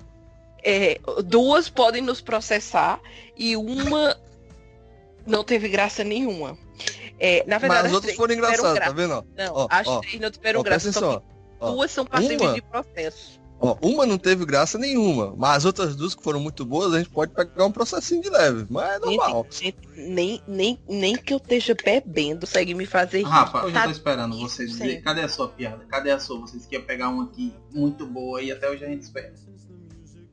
[0.63, 3.01] É, duas podem nos processar
[3.35, 4.17] e uma
[5.25, 6.57] não teve graça nenhuma.
[7.19, 8.89] É, na verdade, Mas as as outras foram engraçadas, graça.
[8.91, 9.27] tá vendo?
[9.35, 9.99] Não, Ó, as ó.
[9.99, 10.93] três não tiveram Ó, graça.
[10.93, 11.21] Só
[11.59, 13.37] duas são passíveis de processo.
[13.59, 16.99] Ó, uma não teve graça nenhuma, mas as outras duas que foram muito boas, a
[16.99, 19.47] gente pode pegar um processinho de leve, mas é normal.
[19.49, 23.23] Gente, nem, nem, nem que eu esteja bebendo consegue me fazer rir.
[23.23, 24.97] Rafa, eu já Tá tô esperando você dizer.
[24.97, 25.01] Sim.
[25.01, 25.83] Cadê a sua piada?
[25.85, 26.39] Cadê a sua?
[26.41, 29.33] Vocês queriam pegar uma aqui muito boa e até hoje a gente espera.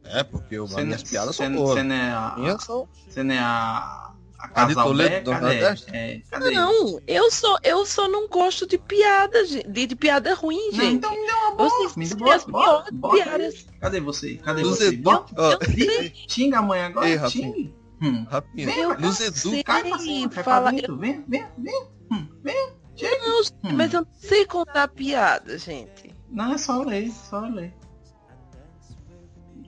[0.04, 1.70] É, porque o- Você as minhas piadas são boas.
[1.78, 2.58] Você não é a.
[2.60, 2.88] São...
[3.08, 4.12] Você não é a.
[4.54, 5.40] A de Toledo, Cadê?
[5.60, 5.86] Nordeste?
[5.94, 6.50] É, cadê?
[6.50, 10.80] Não, eu só, eu só não gosto de piada, gente, de, de piada ruim, Não,
[10.80, 10.94] gente.
[10.96, 11.68] então me dê uma boa.
[11.70, 13.22] Vocês me dê têm boa, as bora, piores bora aí.
[13.24, 13.66] piadas.
[13.80, 14.34] Cadê você?
[14.36, 14.88] Cadê Nos você?
[14.88, 15.02] edu...
[15.02, 17.46] Bota- Eu sei, Xinga a mãe agora, Ei, Rafinha.
[17.52, 17.74] xingue.
[18.02, 18.26] Hum.
[18.28, 18.70] rapinho.
[18.70, 19.26] Eu Nos sei.
[19.28, 19.64] edu...
[19.64, 20.96] Cai pra cima, fala- dentro.
[20.98, 21.86] Vem, vem, vem.
[22.12, 23.16] Hum, vem, chega.
[23.26, 23.74] não, Hum.
[23.76, 26.14] mas eu não sei contar piada, gente.
[26.30, 27.72] Não, é só ler, só ler.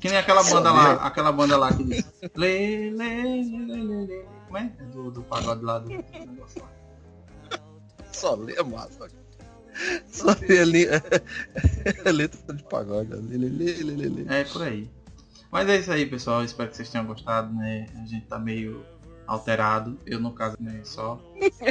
[0.00, 2.04] Que nem aquela banda lá, aquela banda lá que diz.
[2.36, 4.24] Lê, lê, lê, lê, lê, lê.
[4.46, 4.72] Como é?
[4.78, 6.70] É do, do pagode lá do negócio lá.
[8.12, 9.08] Só lê é massa.
[10.06, 10.86] Só lê ali.
[10.86, 13.14] É letra de pagode.
[13.14, 14.34] Lê, lê, lê, lê.
[14.34, 14.90] É por aí.
[15.50, 16.44] Mas é isso aí, pessoal.
[16.44, 17.86] Espero que vocês tenham gostado, né?
[18.02, 18.84] A gente tá meio
[19.26, 19.98] alterado.
[20.06, 20.80] Eu, no caso, né?
[20.84, 21.20] Só.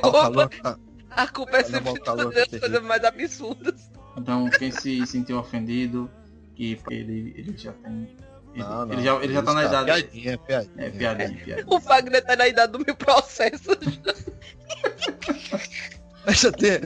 [0.04, 0.78] Ó, o calor tá-
[1.10, 3.90] A culpa é sempre das coisas mais absurdas.
[4.18, 6.10] Então, quem se sentiu ofendido,
[6.56, 8.16] que ele, ele já tem.
[8.56, 9.86] Ele, Não, ele já, ele já tá na Isso, idade.
[9.86, 10.86] Piadinha, piadinha.
[10.86, 11.66] É, piadinha, piadinha.
[11.68, 13.70] O Wagner tá na idade do meu processo.
[16.26, 16.80] Mas já tem,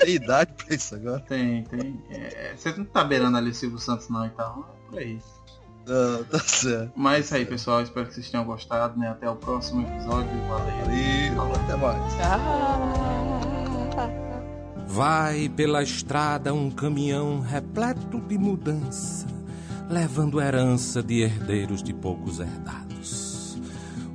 [0.00, 1.20] tem idade pra isso agora.
[1.20, 2.04] Tem, tem.
[2.10, 4.66] É, você não tá beirando ali o Silvio Santos, não, então.
[4.68, 5.18] É por aí.
[5.86, 6.92] Não, tá certo.
[6.96, 7.82] Mas é isso aí, pessoal.
[7.82, 9.10] Espero que vocês tenham gostado, né?
[9.10, 10.30] Até o próximo episódio.
[10.48, 11.34] Valeu.
[11.36, 12.14] Valeu, até mais.
[14.86, 19.26] Vai pela estrada um caminhão repleto de mudança,
[19.94, 23.56] levando herança de herdeiros de poucos herdados.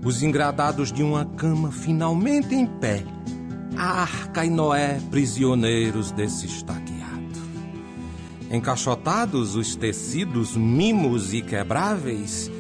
[0.03, 3.05] Os engradados de uma cama finalmente em pé,
[3.77, 6.99] a Arca e Noé prisioneiros desse estaqueado.
[8.51, 12.51] Encaixotados os tecidos mimos e quebráveis,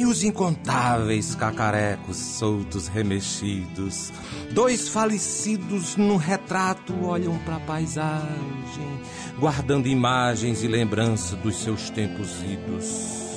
[0.00, 4.10] e os incontáveis cacarecos soltos remexidos.
[4.50, 9.00] Dois falecidos num retrato olham para a paisagem,
[9.38, 13.29] guardando imagens e lembrança dos seus tempos idos.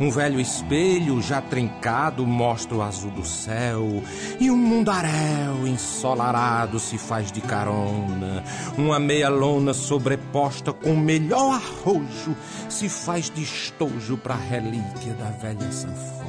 [0.00, 4.02] Um velho espelho já trincado mostra o azul do céu
[4.38, 8.44] e um mundaréu ensolarado se faz de carona.
[8.76, 12.36] Uma meia lona sobreposta com melhor arrojo
[12.68, 16.28] se faz de estojo para relíquia da velha sanfona.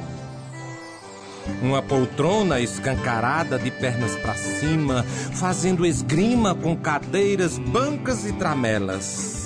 [1.62, 9.39] Uma poltrona escancarada de pernas para cima, fazendo esgrima com cadeiras, bancas e tramelas.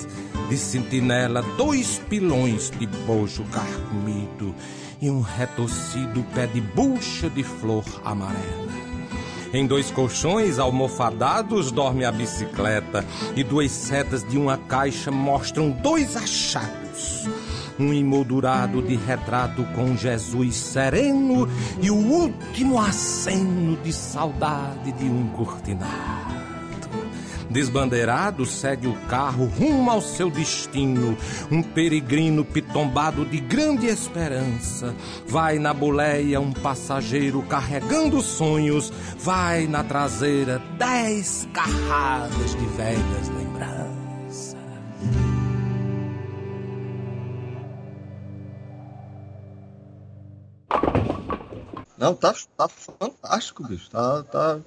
[0.55, 4.55] De sentinela, dois pilões de bojo carcomido
[5.01, 8.71] e um retorcido pé de bucha de flor amarela.
[9.53, 13.03] Em dois colchões almofadados dorme a bicicleta
[13.35, 17.27] e duas setas de uma caixa mostram dois achados.
[17.77, 21.49] Um emoldurado de retrato com Jesus sereno
[21.81, 26.14] e o último aceno de saudade de um cortinado.
[27.49, 31.17] Desbandeirado segue o carro rumo ao seu destino.
[31.51, 34.93] Um peregrino pitombado de grande esperança.
[35.27, 38.91] Vai na boleia um passageiro carregando sonhos.
[39.17, 44.55] Vai na traseira dez carradas de velhas lembranças.
[51.97, 53.89] Não, tá, tá fantástico, bicho.
[53.89, 54.59] Tá, tá.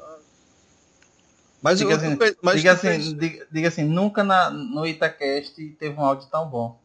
[1.62, 4.86] Mas Diga eu, assim, mas diga, tu fez- assim diga, diga assim, nunca na, no
[4.86, 6.80] Itacast teve um áudio tão bom.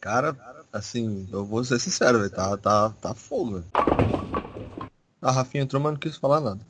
[0.00, 0.36] Cara,
[0.72, 2.30] assim, eu vou ser sincero, velho.
[2.30, 3.66] Tá, tá, tá fogo, velho.
[5.20, 6.64] A Rafinha entrou, mas não quis falar nada.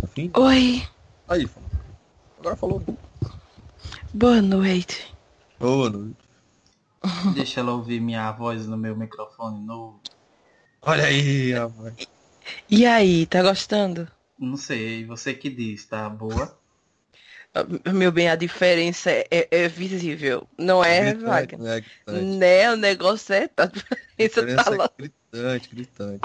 [0.00, 0.30] Rafinha?
[0.36, 0.82] Oi,
[1.28, 1.48] Aí.
[2.38, 2.82] Agora falou.
[4.12, 5.12] boa noite.
[5.58, 6.16] Boa noite.
[7.34, 10.00] Deixa ela ouvir minha voz no meu microfone novo.
[10.82, 11.94] Olha aí, rapaz.
[12.68, 14.08] E aí, tá gostando?
[14.42, 16.58] Não sei, você que diz, tá boa?
[17.54, 20.46] Ah, Meu bem, a diferença é, é- é visível.
[20.58, 21.60] Não é, Wagner?
[21.60, 21.80] né?
[22.22, 23.46] Né, o negócio é.
[23.46, 23.64] Tá,
[24.18, 24.90] a diferença tá lá.
[24.98, 26.24] é gritante, gritante.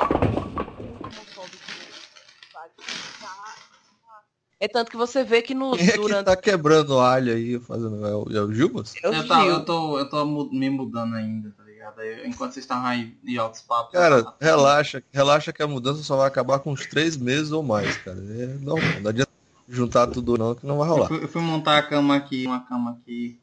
[4.60, 7.60] É tanto que você vê que no, Quem é que durante tá quebrando alho aí,
[7.60, 8.04] fazendo...
[8.04, 8.96] É o, é o Gilbas?
[9.04, 11.64] eu Eu, tá, eu tô, eu tô me mudando ainda, tá
[11.96, 12.26] ligado?
[12.28, 13.94] Enquanto vocês estavam aí em altos papos.
[13.94, 17.52] eu Cara, tava- relaxa, relaxa que a mudança só vai acabar com uns três meses
[17.52, 18.18] ou mais, cara.
[18.18, 19.32] É normal, não adianta
[19.68, 21.08] juntar tudo não, que não vai Eu rolar.
[21.08, 23.40] fui, eu fui montar a cama aqui, uma cama aqui.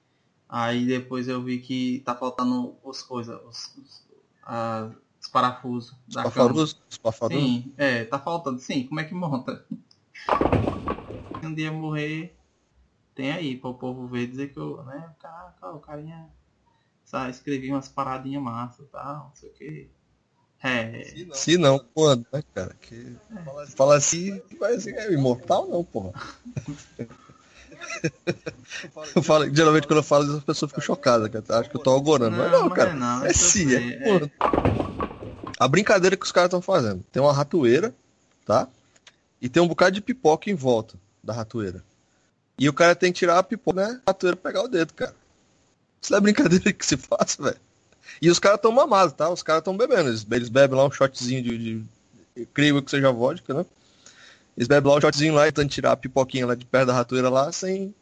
[0.48, 4.06] Aí depois eu vi que tá faltando os coisas, os, os,
[5.20, 6.34] os parafusos Os da cama.
[6.34, 7.42] pafarusos, os pafarusos.
[7.42, 8.58] Sim, é, tá faltando.
[8.60, 9.64] Sim, como é que monta?
[11.40, 12.36] Se um dia morrer,
[13.14, 16.28] tem aí para o povo ver dizer que eu, né, caraca, o carinha
[17.14, 19.88] sabe, escrevi umas paradinhas massas e tal, não sei o que.
[20.60, 21.04] É,
[21.34, 22.74] Se não, quando, né, cara?
[22.80, 23.16] Que
[23.76, 26.12] fala assim, vai ser é imortal não, porra.
[29.14, 31.60] Eu falo, geralmente quando eu falo isso, as pessoas ficam chocadas, cara.
[31.60, 32.36] Acho que eu tô algorando.
[32.36, 32.94] Mas não, mas cara.
[32.94, 34.30] não, É isso eu sim, é, quando.
[35.58, 37.04] A brincadeira que os caras estão fazendo.
[37.12, 37.94] Tem uma ratoeira,
[38.44, 38.68] tá?
[39.40, 41.84] E tem um bocado de pipoca em volta da ratoeira.
[42.58, 44.00] E o cara tem que tirar a pipoca, né?
[44.06, 45.14] A ratoeira pegar o dedo, cara.
[46.04, 47.56] Isso não é brincadeira que se faz, velho.
[48.20, 49.30] E os caras estão mamados, tá?
[49.30, 50.10] Os caras estão bebendo.
[50.10, 51.84] Eles, eles bebem lá um shotzinho de, de.
[52.36, 53.64] Eu creio que seja vodka, né?
[54.54, 56.92] Eles bebem lá um shotzinho lá e tentando tirar a pipoquinha lá de perto da
[56.92, 57.94] ratoeira lá sem,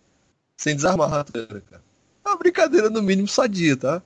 [0.57, 1.82] sem desarmar a ratoeira, cara.
[2.24, 4.03] É uma brincadeira no mínimo sadia, tá?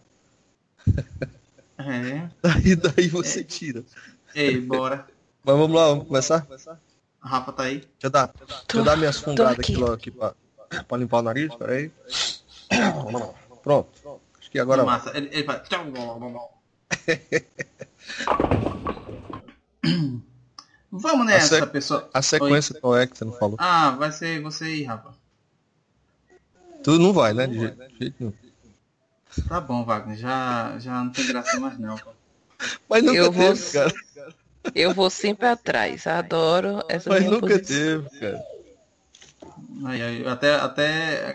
[1.78, 2.28] é.
[2.42, 3.82] Daí, daí você tira.
[4.34, 5.06] Ei, bora.
[5.42, 6.46] Mas vamos lá, vamos começar?
[6.50, 6.78] Deixa
[7.22, 7.82] A Rafa tá aí?
[8.02, 9.72] eu dar, deixa eu dar minhas fungadas aqui.
[9.72, 10.34] aqui, logo aqui pra,
[10.86, 11.90] pra limpar o nariz, peraí.
[13.66, 14.20] Pronto.
[14.38, 14.94] Acho que agora vai.
[14.94, 15.10] Massa.
[15.16, 15.62] Ele, ele faz.
[20.92, 22.08] Vamos nessa, A sec- pessoal.
[22.14, 23.56] A sequência qual é que você não falou?
[23.58, 25.12] Ah, vai ser você aí, Rafa.
[26.84, 27.48] Tu não vai, né?
[27.48, 28.32] De jeito, de jeito nenhum.
[29.48, 30.16] Tá bom, Wagner.
[30.16, 31.96] Já, já não tem graça mais não.
[31.96, 32.10] pô.
[32.88, 33.92] Mas nunca Eu vou- teve, cara.
[34.74, 36.06] Eu vou sempre atrás.
[36.06, 37.66] Adoro essa Mas nunca posição.
[37.66, 38.44] teve, cara.
[39.86, 41.32] Aí, aí, até, até,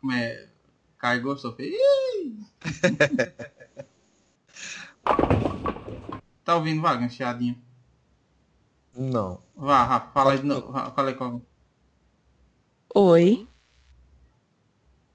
[0.00, 0.47] como é,
[1.56, 2.38] Fez, "Ih!"
[6.44, 7.56] tá ouvindo, Wagner, chiadinho?
[8.94, 9.40] Não.
[9.54, 10.72] Vá, Rafa, fala aí de novo.
[10.72, 11.40] Fala aí com...
[12.94, 13.46] Oi.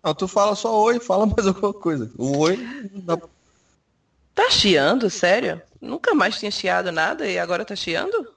[0.04, 2.12] Não, tu fala só oi, fala mais alguma coisa.
[2.18, 2.58] O oi
[3.04, 3.18] dá
[4.34, 5.62] Tá chiando, sério?
[5.80, 8.34] Nunca mais tinha chiado nada e agora tá chiando?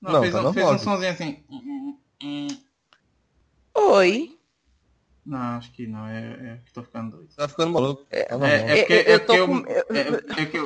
[0.00, 1.42] Não, Não, fez, tá um, fez um sonzinho assim.
[3.74, 4.38] Oi.
[5.24, 6.06] Não, acho que não.
[6.06, 7.28] É, é que tô ficando doido.
[7.36, 8.04] tá ficando maluco.
[8.04, 8.48] Tá normal.
[8.48, 10.00] É, é porque, Eu- eu é tô porque eu, com- eu- é,
[10.42, 10.64] é que eu-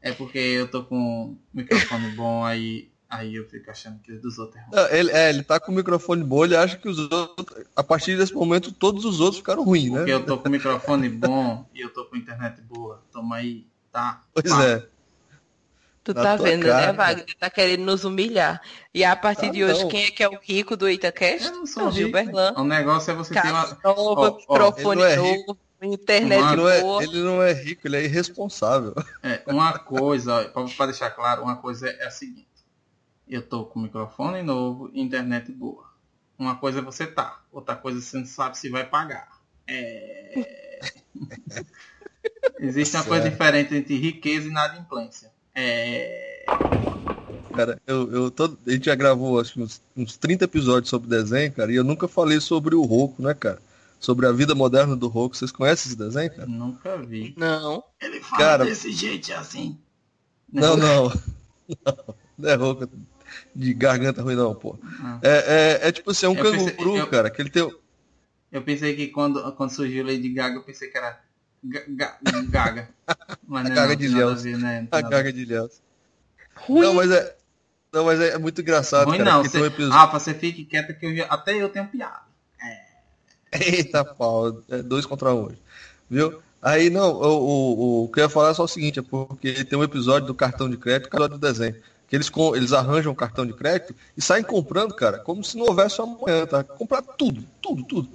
[0.00, 4.20] é porque eu tô com um microfone bom, aí, aí eu fico achando que os
[4.20, 4.74] dos outros é ruim.
[4.74, 7.82] Não, ele, é, ele tá com o microfone bom, ele acha que os outros, a
[7.84, 9.98] partir desse momento, todos os outros ficaram ruins, né?
[9.98, 13.02] Porque eu tô com microfone bom e eu tô com internet boa.
[13.12, 14.24] Toma aí, tá?
[14.32, 14.64] Pois Pá.
[14.64, 14.91] é.
[16.04, 16.86] Tu Na tá vendo, cara.
[16.88, 17.26] né, Wagner?
[17.38, 18.60] Tá querendo nos humilhar.
[18.92, 19.88] E a partir Tá de hoje, não.
[19.88, 21.46] quem é que é o rico do Itacast?
[21.46, 22.54] Eu não sou É o Gilberlan.
[22.56, 23.78] O negócio é você ter uma.
[23.84, 27.02] nova, Ó, ó, microfone é novo, internet Mano, Ele não, é, boa.
[27.04, 28.94] ele não é rico, ele é irresponsável.
[29.22, 32.48] É, uma coisa, ó, pra, pra deixar claro, uma coisa é a seguinte.
[33.28, 35.84] Eu tô com microfone novo e internet boa.
[36.36, 39.28] Uma coisa é você tá, outra coisa você não sabe se vai pagar.
[39.68, 40.90] É...
[42.58, 45.31] Existe uma coisa diferente entre riqueza e inadimplência.
[45.54, 46.44] É...
[47.54, 51.08] Cara, eu, eu tô, a gente já gravou acho, que uns, uns 30 episódios sobre
[51.08, 53.60] desenho, cara, e eu nunca falei sobre o Roku, né, cara?
[54.00, 55.36] Sobre a vida moderna do Roku.
[55.36, 56.46] Vocês conhecem esse desenho, cara?
[56.46, 57.34] Nunca vi.
[57.36, 57.84] Não.
[58.00, 59.78] Ele fala Cara- desse jeito assim.
[60.52, 61.08] Não, não.
[61.08, 61.14] Não,
[62.38, 62.88] não é Roku.
[63.54, 64.76] de garganta ruim, não, pô.
[65.00, 65.18] Ah.
[65.22, 67.70] É, é, é tipo assim, é um Eu pensei- canguru, eu- cara, que ele tem.
[68.50, 71.18] Eu pensei que quando, quando surgiu Lady Gaga, eu pensei que era
[71.64, 72.88] ga- ga- Gaga.
[73.46, 73.96] Mas A não, Gaga não
[74.34, 74.88] de ver, né?
[74.90, 75.80] A gaga de Léus.
[76.54, 76.82] Ruim.
[76.82, 77.36] Não, mas é.
[77.92, 79.30] Não, mas é, é muito engraçado, Ruim cara.
[79.30, 79.44] não.
[79.44, 79.60] Você...
[79.60, 79.92] um episódio.
[79.98, 81.24] Rafa, você fique quieta que eu já...
[81.26, 82.32] até eu tenho piada.
[83.52, 85.58] Eita pau, é dois contra um hoje.
[86.08, 86.40] Viu?
[86.62, 89.64] Aí não, o, o, o que eu ia falar é só o seguinte, é porque
[89.64, 91.76] tem um episódio do cartão de crédito, episódio do desenho.
[92.08, 95.56] Que eles, com, eles arranjam um cartão de crédito e saem comprando, cara, como se
[95.56, 96.62] não houvesse amanhã, tá?
[96.62, 98.08] Comprar tudo, tudo, tudo.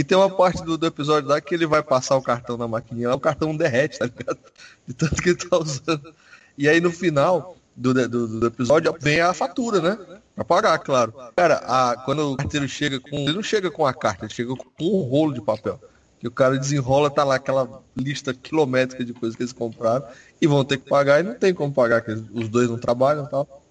[0.00, 2.66] E tem uma parte do, do episódio lá que ele vai passar o cartão na
[2.66, 4.38] maquininha, lá o cartão derrete, tá ligado?
[4.88, 6.14] De tanto que ele tá usando.
[6.56, 9.98] E aí no final do, do, do episódio vem a fatura, né?
[10.34, 11.12] Pra pagar, claro.
[11.36, 13.14] Cara, a, quando o carteiro chega com.
[13.14, 15.78] Ele não chega com a carta, ele chega com um rolo de papel.
[16.18, 20.06] Que o cara desenrola, tá lá aquela lista quilométrica de coisas que eles compraram
[20.40, 23.26] e vão ter que pagar e não tem como pagar, que os dois não trabalham
[23.26, 23.62] e tal.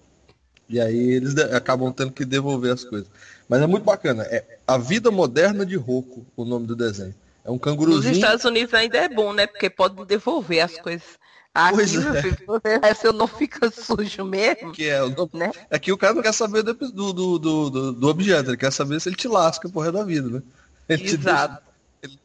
[0.68, 3.10] E aí eles acabam tendo que devolver as coisas.
[3.50, 4.22] Mas é muito bacana.
[4.24, 7.14] É A Vida Moderna de Rocco, o nome do desenho.
[7.44, 8.12] É um Nos canguruzinho.
[8.14, 9.46] Estados Unidos ainda é bom, né?
[9.46, 11.18] Porque pode devolver as coisas.
[11.52, 12.22] Aqui, Pois é.
[12.22, 15.50] filho, você- seu não fica sujo mesmo, Que é, o nome- né?
[15.68, 18.70] é que o cara não quer saber do, do, do, do, do- objeto, ele quer
[18.70, 20.42] saber se ele te lasca por resto da vida, né?
[20.88, 21.54] Ele te Exato.
[21.54, 21.62] deixa-
[22.04, 22.18] ele,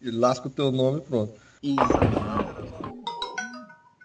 [0.00, 1.32] ele lasca o teu nome e pronto.
[1.60, 1.74] Isso.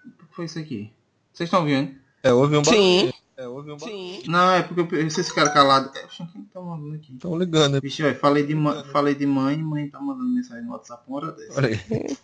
[0.05, 0.91] O que foi isso aqui?
[1.31, 1.95] Vocês estão ouvindo?
[2.23, 2.81] É, houve um barulho.
[2.81, 3.13] Sim.
[3.37, 3.77] É, houve um.
[3.79, 4.23] Sim.
[4.27, 5.95] Não, é porque eu- vocês ficaram calados.
[5.95, 7.13] É, quem tá mandando aqui?
[7.13, 7.79] Estão ligando, né?
[7.81, 11.17] Vixe, olha, falei de, mãe, falei de mãe, mãe tá mandando mensagem no WhatsApp uma
[11.17, 11.57] hora dessa.
[11.57, 12.17] Olha aí.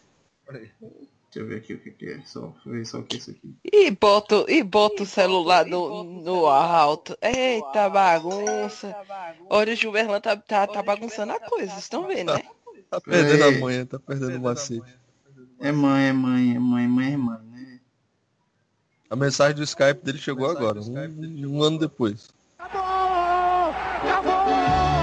[0.50, 0.70] Olha aí.
[0.82, 2.22] Deixa eu ver aqui o que, que é.
[2.26, 3.56] Só, deixa eu ver só o que é isso aqui.
[3.72, 7.16] E bota, e bota o celular no, no alto.
[7.22, 8.96] Eita bagunça.
[9.50, 12.44] Olha, o Gilberlan tá, tá, tá bagunçando a coisa, vocês estão vendo, né?
[12.90, 14.84] Tá perdendo a manhã, tá perdendo o macete.
[15.60, 17.38] É mãe, é mãe, é mãe, mãe é mãe?
[19.14, 22.30] A mensagem do Skype dele chegou agora, um, um ano depois.
[22.58, 23.70] Acabou!
[24.02, 25.03] Acabou!